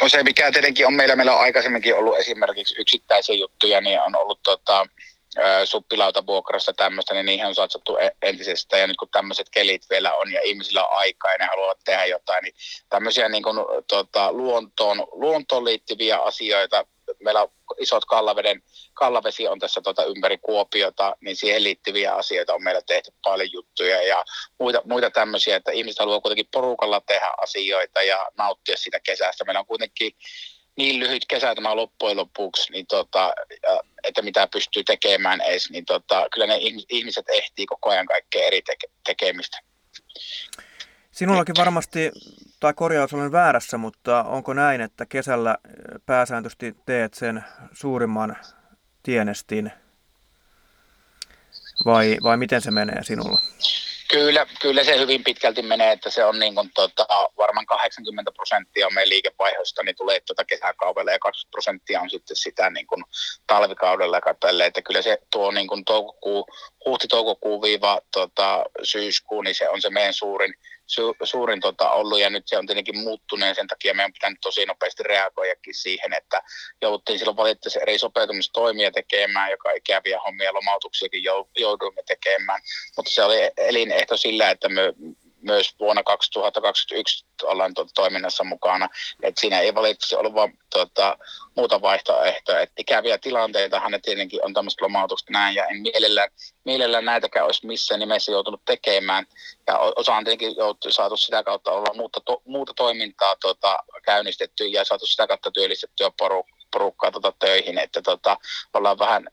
no 0.01 0.09
se 0.09 0.23
mikä 0.23 0.51
tietenkin 0.51 0.87
on 0.87 0.93
meillä, 0.93 1.15
meillä 1.15 1.33
on 1.33 1.41
aikaisemminkin 1.41 1.95
ollut 1.95 2.17
esimerkiksi 2.17 2.75
yksittäisiä 2.81 3.35
juttuja, 3.35 3.81
niin 3.81 4.01
on 4.01 4.15
ollut 4.15 4.39
tota, 4.43 4.87
suppilautavuokrassa 5.65 6.73
tämmöistä, 6.73 7.13
niin 7.13 7.25
niihin 7.25 7.45
on 7.45 7.55
satsattu 7.55 7.97
e- 7.97 8.15
entisestä. 8.21 8.77
Ja 8.77 8.87
nyt 8.87 8.97
kun 8.97 9.09
tämmöiset 9.11 9.49
kelit 9.49 9.89
vielä 9.89 10.13
on 10.13 10.33
ja 10.33 10.41
ihmisillä 10.43 10.85
on 10.85 10.97
aikaa 10.97 11.31
ja 11.31 11.37
ne 11.37 11.45
haluavat 11.45 11.79
tehdä 11.85 12.05
jotain, 12.05 12.43
niin 12.43 12.53
tämmöisiä 12.89 13.29
niin 13.29 13.43
kuin, 13.43 13.57
tota, 13.87 14.33
luontoon, 14.33 15.07
luontoon 15.11 15.65
liittyviä 15.65 16.17
asioita, 16.17 16.85
meillä 17.23 17.41
on 17.41 17.49
isot 17.79 18.05
kallaveden, 18.05 18.63
kallavesi 18.93 19.47
on 19.47 19.59
tässä 19.59 19.81
tota, 19.81 20.05
ympäri 20.05 20.37
Kuopiota, 20.37 21.15
niin 21.21 21.35
siihen 21.35 21.63
liittyviä 21.63 22.15
asioita 22.15 22.53
on 22.53 22.63
meillä 22.63 22.81
tehty 22.81 23.11
paljon 23.23 23.51
juttuja 23.51 24.03
ja 24.03 24.25
muita, 24.59 24.81
muita 24.85 25.09
tämmöisiä, 25.09 25.55
että 25.55 25.71
ihmiset 25.71 25.99
haluaa 25.99 26.21
kuitenkin 26.21 26.47
porukalla 26.51 27.01
tehdä 27.01 27.33
asioita 27.37 28.01
ja 28.01 28.27
nauttia 28.37 28.77
sitä 28.77 28.99
kesästä. 28.99 29.45
Meillä 29.45 29.59
on 29.59 29.65
kuitenkin 29.65 30.11
niin 30.77 30.99
lyhyt 30.99 31.25
kesä 31.27 31.55
tämä 31.55 31.75
loppujen 31.75 32.17
lopuksi, 32.17 32.71
niin 32.71 32.85
tota, 32.87 33.33
että 34.03 34.21
mitä 34.21 34.47
pystyy 34.47 34.83
tekemään 34.83 35.41
edes, 35.41 35.69
niin 35.69 35.85
tota, 35.85 36.27
kyllä 36.33 36.47
ne 36.47 36.57
ihmiset 36.89 37.25
ehtii 37.29 37.65
koko 37.65 37.89
ajan 37.89 38.05
kaikkea 38.05 38.47
eri 38.47 38.61
teke- 38.69 38.91
tekemistä. 39.05 39.57
Sinullakin 41.11 41.55
varmasti, 41.57 42.11
tai 42.59 42.73
korjaus 42.73 43.13
olen 43.13 43.31
väärässä, 43.31 43.77
mutta 43.77 44.23
onko 44.23 44.53
näin, 44.53 44.81
että 44.81 45.05
kesällä 45.05 45.57
pääsääntöisesti 46.05 46.75
teet 46.85 47.13
sen 47.13 47.43
suurimman 47.73 48.37
tienestin 49.03 49.71
vai, 51.85 52.17
vai 52.23 52.37
miten 52.37 52.61
se 52.61 52.71
menee 52.71 53.03
sinulla? 53.03 53.41
Kyllä, 54.11 54.45
kyllä 54.61 54.83
se 54.83 54.99
hyvin 54.99 55.23
pitkälti 55.23 55.61
menee, 55.61 55.91
että 55.91 56.09
se 56.09 56.25
on 56.25 56.39
niin 56.39 56.55
kuin, 56.55 56.71
tota, 56.75 57.05
varmaan 57.37 57.65
80 57.65 58.31
prosenttia 58.31 58.89
meidän 58.89 59.09
liikevaihosta 59.09 59.83
niin 59.83 59.95
tulee 59.95 60.19
tuota 60.19 60.45
kesäkaudella 60.45 61.11
ja 61.11 61.19
20 61.19 61.51
prosenttia 61.51 62.01
on 62.01 62.09
sitten 62.09 62.35
sitä 62.35 62.69
niin 62.69 62.87
kuin 62.87 63.03
talvikaudella 63.47 64.21
katselle, 64.21 64.65
että 64.65 64.81
kyllä 64.81 65.01
se 65.01 65.17
tuo 65.31 65.51
niin 65.51 65.67
kuin 65.67 65.85
toukokuu, 65.85 66.47
huhti-toukokuu 66.85 67.61
viiva 67.61 68.01
tota, 68.13 68.63
syyskuu, 68.83 69.41
niin 69.41 69.55
se 69.55 69.69
on 69.69 69.81
se 69.81 69.89
meidän 69.89 70.13
suurin, 70.13 70.53
su, 70.93 71.15
suurin 71.23 71.59
tota, 71.59 71.91
ollut 71.91 72.19
ja 72.19 72.29
nyt 72.29 72.47
se 72.47 72.57
on 72.57 72.67
tietenkin 72.67 72.99
muuttunut 72.99 73.47
ja 73.47 73.53
sen 73.53 73.67
takia 73.67 73.93
meidän 73.93 74.13
pitää 74.13 74.31
tosi 74.41 74.65
nopeasti 74.65 75.03
reagoidakin 75.03 75.75
siihen, 75.75 76.13
että 76.13 76.41
jouduttiin 76.81 77.19
silloin 77.19 77.37
valitettavasti 77.37 77.79
eri 77.81 77.97
sopeutumistoimia 77.97 78.91
tekemään, 78.91 79.51
joka 79.51 79.71
ikäviä 79.71 80.19
hommia 80.25 80.53
lomautuksiakin 80.53 81.23
jouduimme 81.57 82.01
tekemään, 82.07 82.61
mutta 82.97 83.11
se 83.11 83.23
oli 83.23 83.37
elinehto 83.57 84.17
sillä, 84.17 84.49
että 84.49 84.69
me 84.69 84.81
myös 85.41 85.75
vuonna 85.79 86.03
2021 86.03 87.25
ollaan 87.43 87.73
tuota 87.73 87.91
toiminnassa 87.95 88.43
mukana. 88.43 88.89
Et 89.23 89.37
siinä 89.37 89.59
ei 89.59 89.75
valitettavasti 89.75 90.15
ollut 90.15 90.33
vaan 90.33 90.53
tuota, 90.73 91.17
muuta 91.55 91.81
vaihtoehtoa. 91.81 92.59
Et 92.59 92.71
ikäviä 92.77 93.17
tilanteitahan 93.17 93.91
ne 93.91 93.99
tietenkin 93.99 94.45
on 94.45 94.53
tämmöistä 94.53 94.85
lomautukset 94.85 95.29
näin, 95.29 95.55
ja 95.55 95.65
en 95.65 95.81
mielellään, 95.81 96.29
mielellään 96.65 97.05
näitäkään 97.05 97.45
olisi 97.45 97.67
missään 97.67 97.99
nimessä 97.99 98.31
joutunut 98.31 98.65
tekemään. 98.65 99.25
Ja 99.67 99.77
osa 99.77 100.15
on 100.15 100.23
tietenkin 100.23 100.55
joutu, 100.57 100.91
saatu 100.91 101.17
sitä 101.17 101.43
kautta 101.43 101.71
olla 101.71 101.93
muuta, 101.93 102.21
to, 102.25 102.41
muuta 102.45 102.73
toimintaa 102.75 103.35
tuota, 103.35 103.77
käynnistetty 104.03 104.65
ja 104.65 104.85
saatu 104.85 105.05
sitä 105.05 105.27
kautta 105.27 105.51
työllistettyä 105.51 106.11
porukkaa 106.71 107.11
tuota, 107.11 107.33
töihin, 107.39 107.77
että 107.77 108.01
tuota, 108.01 108.37
ollaan 108.73 108.99
vähän 108.99 109.29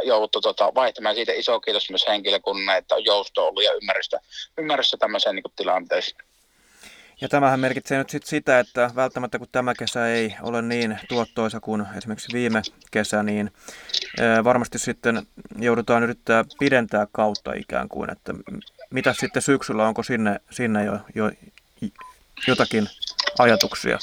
jouduttu 0.00 0.40
tota, 0.40 0.74
vaihtamaan 0.74 1.14
siitä 1.14 1.32
iso 1.32 1.60
kiitos 1.60 1.90
myös 1.90 2.04
henkilökunnalle, 2.08 2.78
että 2.78 2.94
on 2.94 3.04
jousto 3.04 3.46
ollut 3.46 3.64
ja 3.64 3.72
ymmärrystä, 3.72 4.20
ymmärrystä 4.58 4.96
tämmöiseen 4.96 5.36
niin 5.36 5.44
tilanteeseen. 5.56 6.26
Ja 7.20 7.28
tämähän 7.28 7.60
merkitsee 7.60 7.98
nyt 7.98 8.10
sit 8.10 8.26
sitä, 8.26 8.58
että 8.58 8.90
välttämättä 8.96 9.38
kun 9.38 9.48
tämä 9.52 9.74
kesä 9.74 10.08
ei 10.08 10.34
ole 10.42 10.62
niin 10.62 10.98
tuottoisa 11.08 11.60
kuin 11.60 11.86
esimerkiksi 11.98 12.32
viime 12.32 12.62
kesä, 12.90 13.22
niin 13.22 13.50
varmasti 14.44 14.78
sitten 14.78 15.26
joudutaan 15.58 16.02
yrittää 16.02 16.44
pidentää 16.58 17.06
kautta 17.12 17.52
ikään 17.52 17.88
kuin, 17.88 18.12
että 18.12 18.32
mitä 18.90 19.12
sitten 19.12 19.42
syksyllä, 19.42 19.88
onko 19.88 20.02
sinne, 20.02 20.40
sinne 20.50 20.84
jo, 20.84 20.98
jo 21.14 21.30
jotakin 22.48 22.88
ajatuksia? 23.38 23.98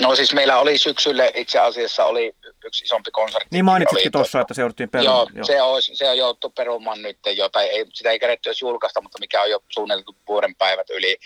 No 0.00 0.16
siis 0.16 0.34
meillä 0.34 0.58
oli 0.58 0.78
syksylle 0.78 1.32
itse 1.34 1.58
asiassa 1.58 2.04
oli 2.04 2.32
yksi 2.64 2.84
isompi 2.84 3.10
konsertti. 3.10 3.48
Niin 3.50 3.64
mainitsitkin 3.64 4.12
tuossa, 4.12 4.40
että 4.40 4.54
se 4.54 4.62
jouduttiin 4.62 4.90
perumaan. 4.90 5.16
Joo, 5.16 5.28
joo. 5.34 5.44
Se, 5.44 5.62
on, 5.62 5.82
se 5.82 6.10
on 6.10 6.18
jouduttu 6.18 6.50
perumaan 6.50 7.02
nyt 7.02 7.18
jo, 7.36 7.48
tai 7.48 7.66
ei, 7.66 7.84
sitä 7.94 8.10
ei 8.10 8.18
keretty 8.18 8.48
edes 8.48 8.60
julkaista, 8.60 9.00
mutta 9.00 9.18
mikä 9.20 9.42
on 9.42 9.50
jo 9.50 9.60
suunniteltu 9.68 10.16
vuoden 10.28 10.54
päivät 10.54 10.90
yli. 10.90 11.16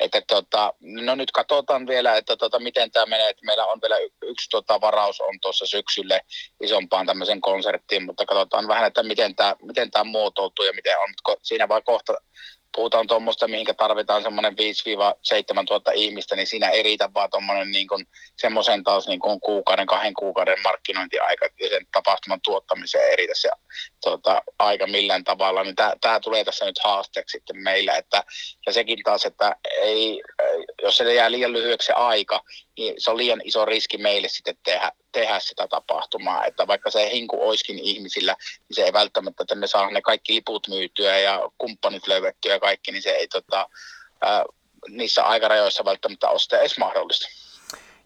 Että 0.00 0.22
tota, 0.26 0.72
no 0.80 1.14
nyt 1.14 1.30
katsotaan 1.30 1.86
vielä, 1.86 2.16
että 2.16 2.36
tota, 2.36 2.58
miten 2.58 2.90
tämä 2.90 3.06
menee. 3.06 3.28
Että 3.28 3.46
meillä 3.46 3.66
on 3.66 3.78
vielä 3.82 3.96
yksi 4.22 4.50
tota, 4.50 4.80
varaus 4.80 5.20
on 5.20 5.40
tuossa 5.40 5.66
syksylle 5.66 6.20
isompaan 6.62 7.06
tämmöisen 7.06 7.40
konserttiin, 7.40 8.02
mutta 8.02 8.26
katsotaan 8.26 8.68
vähän, 8.68 8.86
että 8.86 9.02
miten 9.02 9.34
tämä 9.34 9.56
miten 9.62 9.90
muotoutuu 10.04 10.64
ja 10.64 10.72
miten 10.72 10.98
on. 10.98 11.36
Siinä 11.42 11.68
vaan 11.68 11.82
kohta 11.84 12.14
puhutaan 12.76 13.06
tuommoista, 13.06 13.48
mihinkä 13.48 13.74
tarvitaan 13.74 14.22
semmoinen 14.22 14.52
5-7 14.52 14.56
tuhatta 15.66 15.92
ihmistä, 15.92 16.36
niin 16.36 16.46
siinä 16.46 16.68
ei 16.68 16.82
riitä 16.82 17.10
vaan 17.14 17.30
tuommoinen 17.30 17.70
niin 17.70 17.88
semmoisen 18.36 18.84
taas 18.84 19.08
niin 19.08 19.20
kuin 19.20 19.40
kuukauden, 19.40 19.86
kahden 19.86 20.14
kuukauden 20.14 20.62
markkinointiaika 20.62 21.48
ja 21.60 21.68
sen 21.68 21.86
tapahtuman 21.92 22.40
tuottamiseen 22.44 23.10
ei 23.10 23.16
riitä 23.16 23.34
se 23.36 23.48
tuota, 24.02 24.42
aika 24.58 24.86
millään 24.86 25.24
tavalla. 25.24 25.64
Niin 25.64 25.74
tämä 26.00 26.20
tulee 26.20 26.44
tässä 26.44 26.64
nyt 26.64 26.78
haasteeksi 26.84 27.32
sitten 27.38 27.62
meillä, 27.62 27.96
että, 27.96 28.24
ja 28.66 28.72
sekin 28.72 28.98
taas, 29.04 29.26
että 29.26 29.56
ei, 29.80 30.22
jos 30.82 30.96
se 30.96 31.14
jää 31.14 31.30
liian 31.30 31.52
lyhyeksi 31.52 31.92
aika, 31.92 32.40
se 32.98 33.10
on 33.10 33.16
liian 33.16 33.40
iso 33.44 33.64
riski 33.64 33.98
meille 33.98 34.28
sitten 34.28 34.56
tehdä, 34.64 34.92
tehdä 35.12 35.40
sitä 35.40 35.68
tapahtumaa, 35.68 36.44
että 36.44 36.66
vaikka 36.66 36.90
se 36.90 37.10
hinku 37.12 37.48
oiskin 37.48 37.78
ihmisillä, 37.78 38.36
niin 38.68 38.74
se 38.74 38.82
ei 38.82 38.92
välttämättä, 38.92 39.42
että 39.42 39.54
me 39.54 39.66
saa 39.66 39.90
ne 39.90 40.02
kaikki 40.02 40.34
liput 40.34 40.68
myytyä 40.68 41.18
ja 41.18 41.50
kumppanit 41.58 42.06
löydettyä 42.06 42.52
ja 42.52 42.60
kaikki, 42.60 42.92
niin 42.92 43.02
se 43.02 43.10
ei 43.10 43.28
tota, 43.28 43.68
niissä 44.88 45.24
aikarajoissa 45.24 45.84
välttämättä 45.84 46.28
ole 46.28 46.38
sitä 46.38 46.58
edes 46.58 46.78
mahdollista. 46.78 47.28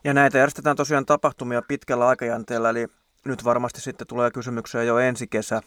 Ja 0.04 0.14
näitä 0.14 0.38
järjestetään 0.38 0.76
tosiaan 0.76 1.06
tapahtumia 1.06 1.62
pitkällä 1.62 2.08
aikajänteellä, 2.08 2.70
eli 2.70 2.86
nyt 3.24 3.44
varmasti 3.44 3.80
sitten 3.80 4.06
tulee 4.06 4.30
kysymyksiä 4.30 4.82
jo 4.82 4.98
ensi 4.98 5.26
kesä, 5.26 5.60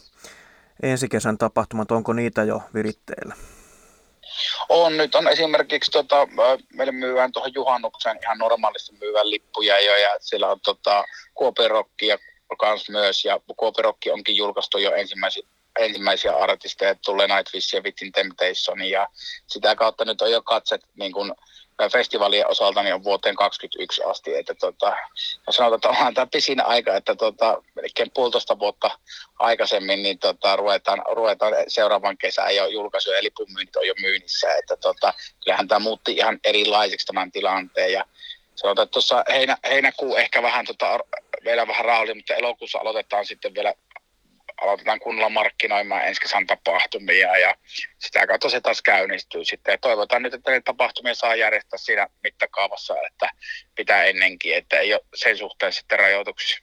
ensi 0.84 1.10
kesän 1.10 1.38
tapahtumat, 1.38 1.92
onko 1.92 2.14
niitä 2.14 2.44
jo 2.44 2.62
viritteillä? 2.74 3.36
On, 4.70 4.98
nyt 4.98 5.16
on 5.16 5.28
esimerkiksi, 5.28 5.92
tota, 5.92 6.28
meille 6.74 6.92
myydään 6.92 7.32
tuohon 7.32 7.52
juhannukseen 7.56 8.20
ihan 8.24 8.38
normaalisti 8.38 8.98
myyvän 9.00 9.30
lippuja 9.30 9.80
jo, 9.80 9.96
ja 9.96 10.10
siellä 10.20 10.48
on 10.48 10.60
tota, 10.62 11.04
Kuopirokkia 11.34 12.18
kans 12.60 12.90
myös, 12.90 13.26
ja 13.26 13.40
Kuopirokki 13.58 14.12
onkin 14.12 14.36
julkaistu 14.36 14.78
jo 14.78 14.94
ensimmäisiä, 14.94 15.48
ensimmäisiä 15.80 16.36
artisteja, 16.36 16.96
tulee 16.96 17.28
Nightwish 17.28 17.76
ja 17.76 17.82
Within 17.82 18.12
Temptation, 18.12 18.82
ja 18.82 19.08
sitä 19.48 19.76
kautta 19.76 20.06
nyt 20.06 20.22
on 20.22 20.32
jo 20.32 20.42
katset 20.42 20.82
niin 21.00 21.12
kun, 21.12 21.36
festivaalien 21.92 22.48
osalta 22.48 22.84
niin 22.84 22.94
on 22.94 23.04
vuoteen 23.04 23.36
2021 23.36 24.04
asti. 24.04 24.36
Että 24.36 24.56
tota, 24.56 24.94
sanotaan, 25.50 25.78
että 25.78 25.90
onhan 25.90 26.14
tämä 26.14 26.28
pisin 26.28 26.66
aika, 26.66 26.96
että 26.96 27.16
tota, 27.16 27.62
melkein 27.76 28.12
puolitoista 28.14 28.60
vuotta 28.60 28.92
aikaisemmin 29.40 30.04
niin 30.04 30.20
tota, 30.20 30.56
ruvetaan, 30.56 31.02
ruvetaan 31.12 31.54
seuraavan 31.68 32.18
kesän 32.18 32.56
jo 32.56 32.68
julkaisu 32.68 33.12
ja 33.12 33.24
lipunmyynnit 33.24 33.76
on 33.76 33.88
jo 33.88 33.94
myynnissä. 34.02 34.56
Että 34.56 34.78
tota, 34.78 35.14
kyllähän 35.44 35.68
tämä 35.68 35.80
muutti 35.80 36.12
ihan 36.12 36.40
erilaiseksi 36.44 37.08
tämän 37.08 37.32
tilanteen 37.32 37.92
ja 37.92 38.06
sanotaan, 38.56 38.84
että 38.84 38.94
tuossa 38.94 39.24
heinä, 39.30 39.58
heinäkuu 39.70 40.16
ehkä 40.16 40.42
vähän 40.42 40.66
tota, 40.66 41.00
vielä 41.46 41.68
vähän 41.68 41.86
raali, 41.86 42.14
mutta 42.14 42.36
elokuussa 42.36 42.80
aloitetaan 42.80 43.26
sitten 43.26 43.54
vielä 43.54 43.74
aloitetaan 44.62 45.00
kunnolla 45.00 45.30
markkinoimaan 45.30 46.08
ensi 46.08 46.22
kesän 46.22 46.48
tapahtumia 46.48 47.38
ja 47.38 47.56
sitä 48.00 48.28
kautta 48.28 48.50
se 48.50 48.62
taas 48.62 48.82
käynnistyy 48.82 49.46
sitten. 49.46 49.72
Ja 49.72 49.78
toivotaan 49.78 50.24
nyt, 50.24 50.34
että 50.34 50.52
ne 50.52 50.62
tapahtumia 50.62 51.16
saa 51.16 51.36
järjestää 51.36 51.78
siinä 51.78 52.08
mittakaavassa, 52.24 52.96
että 53.08 53.30
pitää 53.76 54.04
ennenkin, 54.04 54.56
että 54.56 54.80
ei 54.80 54.94
ole 54.94 55.02
sen 55.16 55.38
suhteen 55.38 55.74
sitten 55.74 56.00
rajoituksia. 56.00 56.60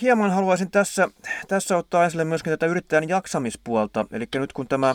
Hieman 0.00 0.30
haluaisin 0.30 0.70
tässä, 0.70 1.08
tässä 1.48 1.76
ottaa 1.76 2.06
esille 2.06 2.24
myöskin 2.24 2.50
tätä 2.50 2.66
yrittäjän 2.66 3.08
jaksamispuolta. 3.08 4.06
Eli 4.12 4.24
nyt 4.34 4.52
kun 4.52 4.68
tämä 4.68 4.94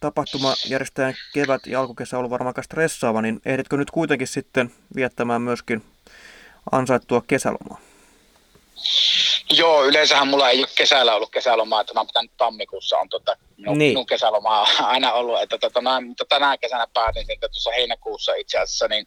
tapahtuma 0.00 0.54
järjestetään 0.68 1.14
kevät 1.34 1.66
ja 1.66 1.80
alkukesä 1.80 2.16
on 2.16 2.18
ollut 2.18 2.30
varmaan 2.30 2.48
aika 2.48 2.62
stressaava, 2.62 3.22
niin 3.22 3.40
ehditkö 3.44 3.76
nyt 3.76 3.90
kuitenkin 3.90 4.26
sitten 4.26 4.70
viettämään 4.96 5.42
myöskin 5.42 5.84
ansaittua 6.72 7.22
kesälomaa? 7.26 7.87
Joo, 9.50 9.84
yleensähän 9.84 10.28
mulla 10.28 10.50
ei 10.50 10.58
ole 10.58 10.68
kesällä 10.76 11.14
ollut 11.14 11.30
kesälomaa, 11.30 11.80
että 11.80 11.94
mä 11.94 12.04
pitänyt 12.04 12.32
tammikuussa 12.36 12.98
on 12.98 13.08
tota, 13.08 13.36
minun, 13.56 13.78
niin. 13.78 13.90
minun 13.90 14.06
kesälomaa 14.06 14.66
aina 14.94 15.12
ollut, 15.12 15.42
että 15.42 15.58
tota, 15.58 15.80
mä, 15.80 16.00
mutta 16.00 16.24
tänä 16.28 16.58
kesänä 16.58 16.86
päätin, 16.94 17.26
että 17.28 17.48
tuossa 17.48 17.70
heinäkuussa 17.70 18.34
itse 18.34 18.58
asiassa 18.58 18.88
niin 18.88 19.06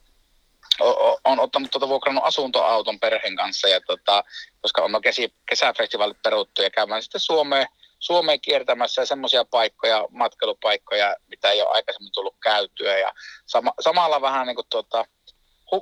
on 1.23 1.39
ottanut 1.39 1.71
tuota 1.71 1.88
vuokrannut 1.88 2.23
asuntoauton 2.23 2.99
perheen 2.99 3.36
kanssa, 3.36 3.67
ja 3.67 3.81
tota, 3.81 4.23
koska 4.62 4.81
on 4.81 5.01
kesi, 5.01 5.34
kesäfestivaalit 5.49 6.21
peruttu 6.23 6.62
ja 6.62 6.69
käymään 6.69 7.03
sitten 7.03 7.21
Suomeen, 7.21 7.67
Suomeen 7.99 8.41
kiertämässä 8.41 9.05
semmoisia 9.05 9.45
paikkoja, 9.45 10.07
matkailupaikkoja, 10.10 11.15
mitä 11.27 11.51
ei 11.51 11.62
ole 11.62 11.69
aikaisemmin 11.69 12.12
tullut 12.13 12.36
käytyä 12.43 12.97
ja 12.97 13.13
sama, 13.45 13.73
samalla 13.79 14.21
vähän 14.21 14.47
niin 14.47 14.55
kuin 14.55 14.67
tuota, 14.69 15.05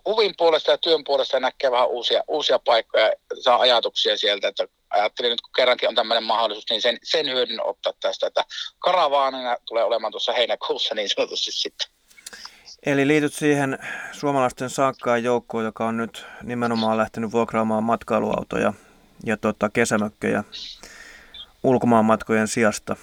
huvin 0.06 0.34
puolesta 0.38 0.72
ja 0.72 0.78
työn 0.78 1.04
puolesta 1.04 1.40
näkee 1.40 1.72
vähän 1.72 1.88
uusia, 1.88 2.24
uusia 2.28 2.60
paikkoja, 2.60 3.14
saa 3.42 3.60
ajatuksia 3.60 4.18
sieltä, 4.18 4.48
että 4.48 4.68
ajattelin 4.90 5.30
nyt 5.30 5.42
kun 5.42 5.52
kerrankin 5.56 5.90
on 5.90 5.96
tämmöinen 5.96 6.24
mahdollisuus, 6.24 6.66
niin 6.70 6.82
sen, 6.82 6.98
sen 7.04 7.30
hyödyn 7.30 7.66
ottaa 7.66 7.94
tästä, 8.02 8.28
että 8.28 8.44
karavaanina 8.80 9.58
tulee 9.66 9.84
olemaan 9.84 10.12
tuossa 10.12 10.34
heinäkuussa 10.34 10.96
niin 10.96 11.10
sanotusti 11.10 11.52
sitten. 11.52 11.88
Eli 12.86 13.08
liityt 13.08 13.34
siihen 13.34 13.80
suomalaisten 14.12 14.70
saakkaan 14.70 15.24
joukkoon, 15.24 15.66
joka 15.66 15.86
on 15.86 15.98
nyt 15.98 16.26
nimenomaan 16.44 16.98
lähtenyt 16.98 17.32
vuokraamaan 17.32 17.84
matkailuautoja 17.84 18.74
ja 19.26 19.38
tota, 19.38 19.70
kesämökkejä 19.70 20.44
ulkomaan 21.64 22.06
matkojen 22.06 22.48
sijasta. 22.48 22.96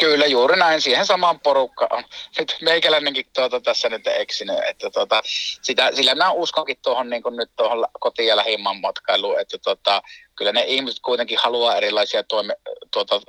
Kyllä, 0.00 0.26
juuri 0.26 0.56
näin. 0.56 0.80
Siihen 0.80 1.06
samaan 1.06 1.40
porukkaan. 1.40 2.04
Nyt 2.38 2.56
meikäläinenkin 2.62 3.26
tuota 3.34 3.60
tässä 3.60 3.88
nyt 3.88 4.06
eksinyt. 4.06 4.56
Että 4.68 4.90
tuota, 4.90 5.22
sitä, 5.62 5.90
sillä 5.94 6.14
mä 6.14 6.30
uskonkin 6.30 6.76
tuohon 6.82 7.10
niin 7.10 7.22
nyt 7.36 7.50
tuohon 7.56 7.86
koti- 8.00 8.26
ja 8.26 8.36
lähimman 8.36 8.80
matkailuun, 8.80 9.40
että 9.40 9.58
tuota, 9.58 10.02
kyllä 10.38 10.52
ne 10.52 10.64
ihmiset 10.66 11.00
kuitenkin 11.04 11.38
haluaa 11.42 11.76
erilaisia 11.76 12.22
toime, 12.22 12.56
tuota, 12.90 13.20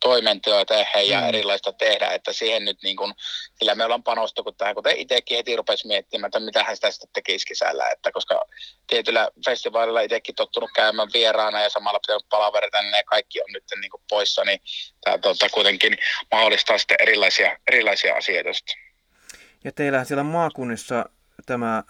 toimintoja 0.00 0.64
tehdä 0.64 1.00
ja 1.00 1.20
mm. 1.20 1.28
erilaista 1.28 1.72
tehdä, 1.72 2.08
että 2.08 2.32
siihen 2.32 2.64
nyt 2.64 2.78
niin 2.82 2.96
kuin, 2.96 3.14
sillä 3.58 3.74
me 3.74 3.84
ollaan 3.84 4.02
panostunut 4.02 4.56
tähän, 4.56 4.74
kuten 4.74 4.96
itsekin 4.96 5.36
heti 5.36 5.56
rupesi 5.56 5.86
miettimään, 5.86 6.28
että 6.28 6.40
mitä 6.40 6.64
hän 6.64 6.76
sitä 6.76 6.90
sitten 6.90 7.10
tekisi 7.12 7.46
kesällä, 7.46 7.88
että 7.88 8.12
koska 8.12 8.44
tietyllä 8.86 9.30
festivaalilla 9.44 10.00
itsekin 10.00 10.34
tottunut 10.34 10.70
käymään 10.74 11.08
vieraana 11.14 11.62
ja 11.62 11.70
samalla 11.70 12.00
pitänyt 12.06 12.28
palaverita, 12.28 12.82
niin 12.82 12.92
ne 12.92 13.02
kaikki 13.06 13.40
on 13.40 13.52
nyt 13.52 13.64
niin 13.80 13.90
kuin 13.90 14.02
poissa, 14.10 14.44
niin 14.44 14.60
tämä 15.00 15.18
tuota, 15.18 15.48
kuitenkin 15.48 15.98
mahdollistaa 16.32 16.78
sitten 16.78 16.96
erilaisia, 17.00 17.56
erilaisia 17.68 18.16
asioita. 18.16 18.50
Ja 19.64 19.72
teillähän 19.72 20.06
siellä 20.06 20.22
maakunnissa 20.22 21.04
tämä 21.46 21.82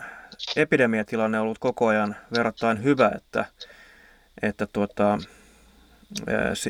epidemiatilanne 0.57 1.38
on 1.38 1.42
ollut 1.42 1.59
koko 1.59 1.87
ajan 1.87 2.16
verrattain 2.37 2.85
hyvä, 2.85 3.12
että, 3.16 3.44
että 4.42 4.66
tuota, 4.66 5.18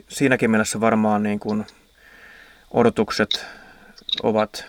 siinäkin 0.09 0.50
mielessä 0.50 0.80
varmaan 0.80 1.22
niin 1.22 1.40
kuin 1.40 1.66
odotukset 2.70 3.46
ovat 4.22 4.64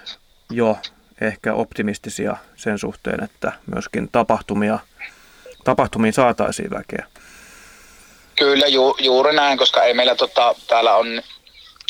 jo 0.50 0.78
ehkä 1.22 1.54
optimistisia 1.54 2.38
sen 2.56 2.80
suhteen, 2.80 3.24
että 3.24 3.52
myöskin 3.74 4.10
tapahtumia, 4.12 4.80
tapahtumiin 5.64 6.14
saataisiin 6.14 6.70
väkeä. 6.70 7.06
Kyllä, 8.36 8.68
ju, 8.68 8.96
juuri 9.00 9.36
näin, 9.36 9.58
koska 9.58 9.84
ei 9.84 9.94
meillä 9.94 10.16
tota, 10.16 10.56
täällä 10.68 10.96
on 10.96 11.22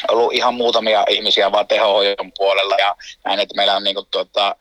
ollut 0.10 0.34
ihan 0.34 0.54
muutamia 0.54 1.06
ihmisiä 1.10 1.52
vaan 1.52 1.67
tehohoidon 1.67 2.32
puolella 2.38 2.76
ja 2.76 2.95
näin, 3.26 3.39
että 3.39 3.56
meillä 3.56 3.76
on 3.76 3.84
niin 3.84 3.95
kuin, 3.95 4.08
tota, 4.12 4.56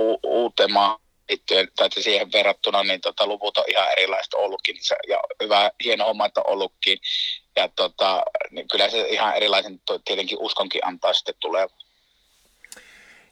u- 0.00 0.20
uuteen 0.22 0.72
maahan 0.72 1.05
liittyen, 1.28 1.68
tai 1.76 1.88
siihen 1.90 2.32
verrattuna, 2.32 2.82
niin 2.82 3.00
tota, 3.00 3.26
luvut 3.26 3.58
on 3.58 3.64
ihan 3.68 3.92
erilaista 3.92 4.36
ollutkin. 4.36 4.76
Se, 4.80 4.96
ja 5.08 5.20
hyvä, 5.42 5.70
hieno 5.84 6.04
homma, 6.04 6.26
että 6.26 6.42
ollutkin. 6.42 6.98
Ja 7.56 7.68
tota, 7.68 8.22
niin 8.50 8.68
kyllä 8.68 8.88
se 8.88 9.08
ihan 9.08 9.36
erilaisen 9.36 9.80
tietenkin 10.04 10.38
uskonkin 10.40 10.86
antaa 10.86 11.12
sitten 11.12 11.34
tulee. 11.40 11.68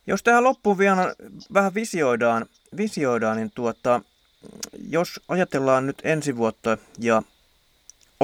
Jos 0.07 0.22
tähän 0.22 0.44
loppuun 0.44 0.78
vielä 0.78 1.14
vähän 1.54 1.74
visioidaan, 1.74 2.46
visioidaan 2.76 3.37
niin 3.37 3.50
tuota, 3.54 4.00
jos 4.88 5.20
ajatellaan 5.28 5.87
nyt 5.87 5.96
ensi 6.04 6.37
vuotta 6.37 6.78
ja 6.98 7.22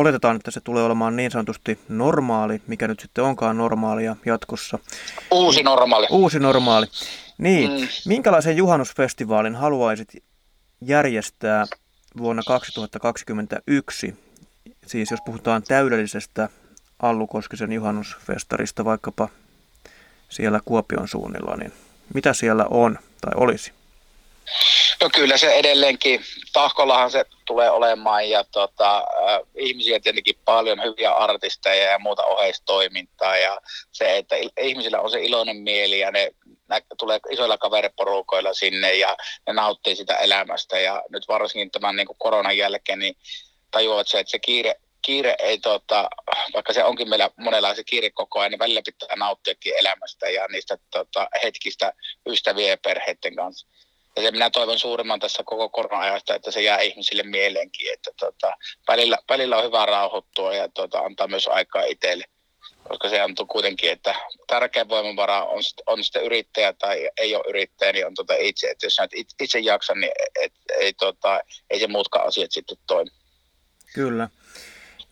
oletetaan, 0.00 0.36
että 0.36 0.50
se 0.50 0.60
tulee 0.60 0.82
olemaan 0.82 1.16
niin 1.16 1.30
sanotusti 1.30 1.78
normaali, 1.88 2.62
mikä 2.66 2.88
nyt 2.88 3.00
sitten 3.00 3.24
onkaan 3.24 3.58
normaalia 3.58 4.16
jatkossa. 4.26 4.78
Uusi 5.30 5.62
normaali. 5.62 6.06
Uusi 6.10 6.38
normaali. 6.38 6.86
Niin, 7.38 7.70
mm. 7.70 7.88
minkälaisen 8.06 8.56
juhannusfestivaalin 8.56 9.54
haluaisit 9.54 10.08
järjestää 10.80 11.66
vuonna 12.18 12.42
2021? 12.46 14.16
Siis 14.86 15.10
jos 15.10 15.20
puhutaan 15.26 15.62
täydellisestä 15.62 16.48
Allukoskisen 17.02 17.72
juhannusfestarista 17.72 18.84
vaikkapa 18.84 19.28
siellä 20.28 20.60
Kuopion 20.64 21.08
suunnilla, 21.08 21.56
niin 21.56 21.72
mitä 22.14 22.32
siellä 22.32 22.66
on 22.70 22.98
tai 23.20 23.32
olisi? 23.36 23.72
No 25.02 25.10
kyllä 25.14 25.36
se 25.36 25.52
edelleenkin, 25.52 26.20
tahkollahan 26.52 27.10
se 27.10 27.24
tulee 27.46 27.70
olemaan 27.70 28.30
ja 28.30 28.44
tota, 28.44 28.98
äh, 28.98 29.40
ihmisiä 29.54 30.00
tietenkin 30.00 30.34
paljon, 30.44 30.82
hyviä 30.82 31.12
artisteja 31.12 31.90
ja 31.90 31.98
muuta 31.98 32.24
oheistoimintaa 32.24 33.36
ja 33.36 33.60
se, 33.92 34.16
että 34.16 34.36
ihmisillä 34.60 35.00
on 35.00 35.10
se 35.10 35.20
iloinen 35.20 35.56
mieli 35.56 36.00
ja 36.00 36.10
ne 36.10 36.32
tulee 36.98 37.20
isoilla 37.30 37.58
kaveriporukoilla 37.58 38.54
sinne 38.54 38.94
ja 38.94 39.16
ne 39.46 39.52
nauttii 39.52 39.96
sitä 39.96 40.14
elämästä 40.14 40.78
ja 40.78 41.02
nyt 41.10 41.28
varsinkin 41.28 41.70
tämän 41.70 41.96
niin 41.96 42.06
kuin 42.06 42.18
koronan 42.18 42.56
jälkeen 42.56 42.98
niin 42.98 43.16
tajuavat 43.70 44.08
se, 44.08 44.18
että 44.18 44.30
se 44.30 44.38
kiire, 44.38 44.74
kiire 45.02 45.36
ei, 45.38 45.58
tota, 45.58 46.10
vaikka 46.54 46.72
se 46.72 46.84
onkin 46.84 47.08
meillä 47.08 47.30
monella 47.36 47.74
se 47.74 47.84
kiire 47.84 48.10
koko 48.10 48.40
ajan, 48.40 48.50
niin 48.50 48.58
välillä 48.58 48.82
pitää 48.84 49.16
nauttiakin 49.16 49.74
elämästä 49.78 50.30
ja 50.30 50.46
niistä 50.48 50.78
tota, 50.90 51.28
hetkistä 51.42 51.92
ystävien 52.26 52.70
ja 52.70 52.76
perheiden 52.76 53.36
kanssa. 53.36 53.66
Ja 54.16 54.22
se 54.22 54.30
minä 54.30 54.50
toivon 54.50 54.78
suurimman 54.78 55.20
tässä 55.20 55.42
koko 55.46 55.68
korona-ajasta, 55.68 56.34
että 56.34 56.50
se 56.50 56.62
jää 56.62 56.80
ihmisille 56.80 57.22
mieleenkin, 57.22 57.92
että 57.92 58.10
tota, 58.20 58.56
välillä, 58.88 59.18
välillä 59.28 59.56
on 59.58 59.64
hyvä 59.64 59.86
rauhoittua 59.86 60.54
ja 60.54 60.68
tota, 60.68 60.98
antaa 60.98 61.28
myös 61.28 61.48
aikaa 61.48 61.82
itselle 61.82 62.24
koska 62.90 63.08
se 63.08 63.22
on 63.22 63.34
kuitenkin, 63.48 63.92
että 63.92 64.14
tärkeä 64.46 64.88
voimavara 64.88 65.44
on, 65.44 65.62
on 65.86 66.04
sitten 66.04 66.24
yrittäjä 66.24 66.72
tai 66.72 67.10
ei 67.18 67.34
ole 67.34 67.44
yrittäjä, 67.48 67.92
niin 67.92 68.06
on 68.06 68.14
tota 68.14 68.34
itse. 68.38 68.70
Että 68.70 68.86
jos 68.86 68.98
et 69.00 69.26
itse 69.40 69.58
jaksa, 69.58 69.94
niin 69.94 70.12
et, 70.42 70.52
ei, 70.78 70.92
tota, 70.92 71.40
ei 71.70 71.80
se 71.80 71.86
muutkaan 71.86 72.26
asiat 72.26 72.52
sitten 72.52 72.76
toimi. 72.86 73.10
Kyllä. 73.94 74.28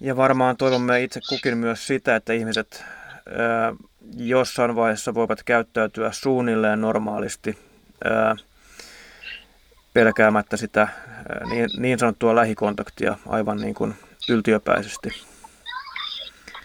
Ja 0.00 0.16
varmaan 0.16 0.56
toivomme 0.56 1.02
itse 1.02 1.20
kukin 1.28 1.58
myös 1.58 1.86
sitä, 1.86 2.16
että 2.16 2.32
ihmiset 2.32 2.84
ää, 3.36 3.74
jossain 4.16 4.76
vaiheessa 4.76 5.14
voivat 5.14 5.42
käyttäytyä 5.42 6.12
suunnilleen 6.12 6.80
normaalisti 6.80 7.58
ää, 8.04 8.36
pelkäämättä 9.94 10.56
sitä 10.56 10.88
niin, 11.50 11.70
niin 11.76 11.98
sanottua 11.98 12.34
lähikontaktia 12.34 13.16
aivan 13.28 13.56
niin 13.56 13.74
kuin 13.74 13.94
yltiöpäisesti. 14.28 15.08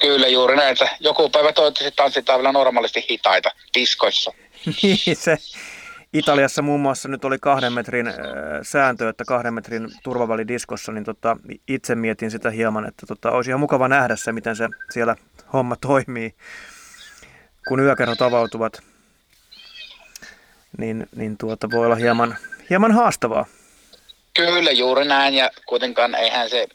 Kyllä 0.02 0.28
juuri 0.28 0.56
näin, 0.56 0.72
että 0.72 0.88
joku 1.00 1.30
päivä 1.30 1.54
toivottavasti 1.54 1.96
tanssitaan 1.96 2.40
vielä 2.40 2.52
normaalisti 2.52 3.06
hitaita 3.10 3.52
diskoissa. 3.74 4.32
Niin 4.84 5.16
se 5.16 5.38
Italiassa 6.14 6.62
muun 6.62 6.80
muassa 6.80 7.10
nyt 7.10 7.26
oli 7.26 7.38
kahden 7.40 7.74
metrin 7.74 8.08
äh, 8.08 8.14
sääntö, 8.62 9.10
että 9.10 9.26
kahden 9.26 9.54
metrin 9.54 9.90
turvaväli 10.04 10.48
diskossa, 10.48 10.92
niin 10.92 11.04
tota, 11.04 11.38
itse 11.68 11.96
mietin 11.96 12.32
sitä 12.32 12.50
hieman, 12.50 12.86
että 12.88 13.06
tota, 13.06 13.32
olisi 13.32 13.50
ihan 13.50 13.60
mukava 13.60 13.88
nähdä 13.88 14.16
se, 14.16 14.32
miten 14.32 14.56
se 14.56 14.70
siellä 14.90 15.16
homma 15.54 15.76
toimii, 15.76 16.36
kun 17.68 17.80
yökerhot 17.80 18.22
avautuvat. 18.22 18.80
Niin, 20.78 21.08
niin 21.16 21.38
tuota, 21.38 21.72
voi 21.72 21.86
olla 21.86 21.96
hieman, 21.96 22.38
hieman 22.70 22.92
haastavaa. 22.92 23.46
Kyllä, 24.34 24.72
juuri 24.72 25.06
näin, 25.06 25.34
ja 25.34 25.50
kuitenkaan 25.66 26.16
eihän 26.16 26.50
se 26.50 26.68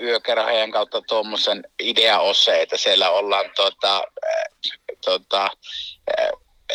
yökerhojen 0.00 0.70
kautta 0.70 1.02
tuommoisen 1.02 1.64
idea 1.78 2.20
on 2.20 2.34
se, 2.34 2.62
että 2.62 2.76
siellä 2.76 3.10
ollaan 3.10 3.50
tota, 3.56 4.02
tota, 5.04 5.50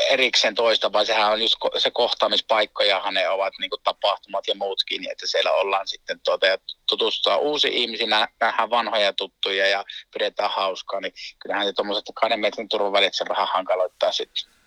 erikseen 0.09 0.55
toista, 0.55 0.93
vaan 0.93 1.05
sehän 1.05 1.31
on 1.31 1.41
just 1.41 1.55
se 1.77 1.91
kohtaamispaikkojahan 1.91 3.13
ne 3.13 3.29
ovat 3.29 3.53
niin 3.59 3.69
kuin 3.69 3.81
tapahtumat 3.83 4.47
ja 4.47 4.55
muutkin, 4.55 5.11
että 5.11 5.27
siellä 5.27 5.51
ollaan 5.51 5.87
sitten 5.87 6.19
tuota, 6.19 6.47
ja 6.47 6.57
tutustua 6.89 7.37
uusi 7.37 7.67
ihmisiä, 7.73 8.07
nähdään 8.07 8.69
vanhoja 8.69 9.13
tuttuja 9.13 9.67
ja 9.67 9.85
pidetään 10.13 10.51
hauskaa, 10.51 11.01
niin 11.01 11.13
kyllähän 11.39 11.65
se 11.65 11.73
tuommoiset 11.73 12.05
kahden 12.13 12.39
metrin 12.39 12.69
turvavälit 12.69 13.13
se 13.13 13.25
vähän 13.29 13.47
hankaloittaa 13.47 14.11
sitten. 14.11 14.60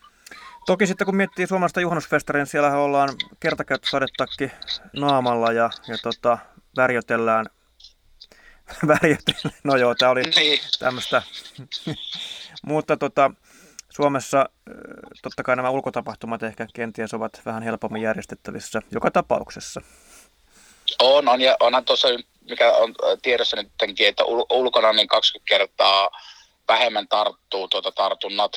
Toki 0.67 0.87
sitten 0.87 1.05
kun 1.05 1.17
miettii 1.17 1.47
suomalaista 1.47 1.81
juhannusfestaria, 1.81 2.41
niin 2.41 2.47
siellä 2.47 2.79
ollaan 2.79 3.09
kertakäyttösadetakki 3.41 4.51
naamalla 4.93 5.53
ja, 5.53 5.71
ja 5.89 5.99
tota, 6.03 6.39
värjötellään 6.77 7.47
värjätellä. 8.89 9.51
No 9.65 9.77
joo, 9.77 9.95
tämä 9.95 10.11
oli 10.11 10.23
niin. 10.23 10.61
tämmöistä. 10.79 11.23
Mutta 12.67 12.97
tota, 12.97 13.31
Suomessa 13.91 14.49
totta 15.23 15.43
kai 15.43 15.57
nämä 15.57 15.71
ulkotapahtumat 15.71 16.43
ehkä 16.43 16.67
kenties 16.75 17.15
ovat 17.15 17.43
vähän 17.47 17.63
helpommin 17.63 18.03
järjestettävissä 18.03 18.81
joka 18.91 19.11
tapauksessa. 19.11 19.81
On, 21.03 21.29
on 21.29 21.41
ja 21.41 21.57
onhan 21.61 21.85
tuossa, 21.85 22.09
mikä 22.51 22.73
on 22.73 22.95
tiedossa 23.23 23.57
nytkin, 23.57 24.09
että 24.09 24.25
ulkona 24.51 24.93
niin 24.93 25.09
20 25.09 25.49
kertaa 25.49 26.11
vähemmän 26.69 27.09
tarttuu 27.09 27.69
tuota 27.69 27.93
tartunnat 27.93 28.53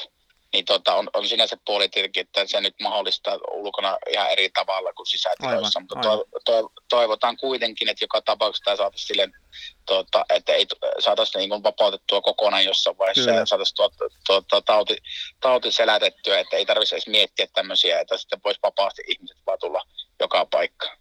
niin 0.54 0.66
tota, 0.66 0.96
on, 0.96 1.10
on 1.14 1.28
sinänsä 1.28 1.58
puoli 1.66 1.90
tietenkin, 1.90 2.22
että 2.22 2.46
se 2.46 2.62
nyt 2.62 2.76
mahdollistaa 2.82 3.38
ulkona 3.52 3.98
ihan 4.10 4.30
eri 4.30 4.50
tavalla 4.50 4.94
kuin 4.94 5.08
sisätiloissa, 5.08 5.80
mutta 5.80 6.02
to, 6.02 6.26
to, 6.46 6.72
toivotaan 6.90 7.38
kuitenkin, 7.38 7.90
että 7.90 8.04
joka 8.04 8.22
tapauksessa 8.22 8.66
tämä 8.66 8.78
saataisiin 8.78 9.08
sille, 9.08 9.30
tota, 9.86 10.26
että 10.30 10.54
ei 10.54 10.68
saataisiin 11.00 11.50
niin 11.50 11.64
vapautettua 11.64 12.22
kokonaan 12.22 12.66
jossain 12.66 12.98
vaiheessa 12.98 13.26
Kyllä. 13.26 13.40
ja 13.40 13.46
saataisiin 13.46 13.76
tuota, 13.76 13.96
tuota, 14.28 14.62
tauti, 14.62 14.98
tauti 15.40 15.72
selätettyä, 15.72 16.40
että 16.40 16.58
ei 16.58 16.66
tarvitsisi 16.66 16.96
edes 16.96 17.08
miettiä 17.08 17.48
tämmöisiä, 17.54 18.00
että 18.00 18.18
sitten 18.18 18.40
voisi 18.44 18.60
vapaasti 18.64 19.02
ihmiset 19.08 19.38
vaan 19.46 19.60
tulla 19.60 19.82
joka 20.20 20.46
paikkaan. 20.46 20.98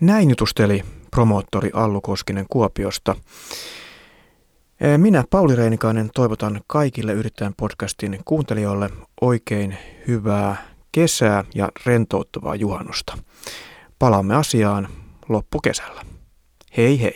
Näin 0.00 0.30
jutusteli 0.30 0.82
promoottori 1.10 1.70
Allu 1.74 2.00
Koskinen 2.00 2.46
Kuopiosta. 2.50 3.16
Minä, 4.96 5.24
Pauli 5.30 5.56
Reinikainen, 5.56 6.10
toivotan 6.14 6.60
kaikille 6.66 7.12
Yrittäjän 7.12 7.54
podcastin 7.56 8.20
kuuntelijoille 8.24 8.90
oikein 9.20 9.76
hyvää 10.08 10.56
kesää 10.92 11.44
ja 11.54 11.68
rentouttavaa 11.86 12.54
juhannusta. 12.54 13.18
Palaamme 13.98 14.34
asiaan 14.34 14.88
loppukesällä. 15.28 16.02
Hei 16.76 17.02
hei! 17.02 17.14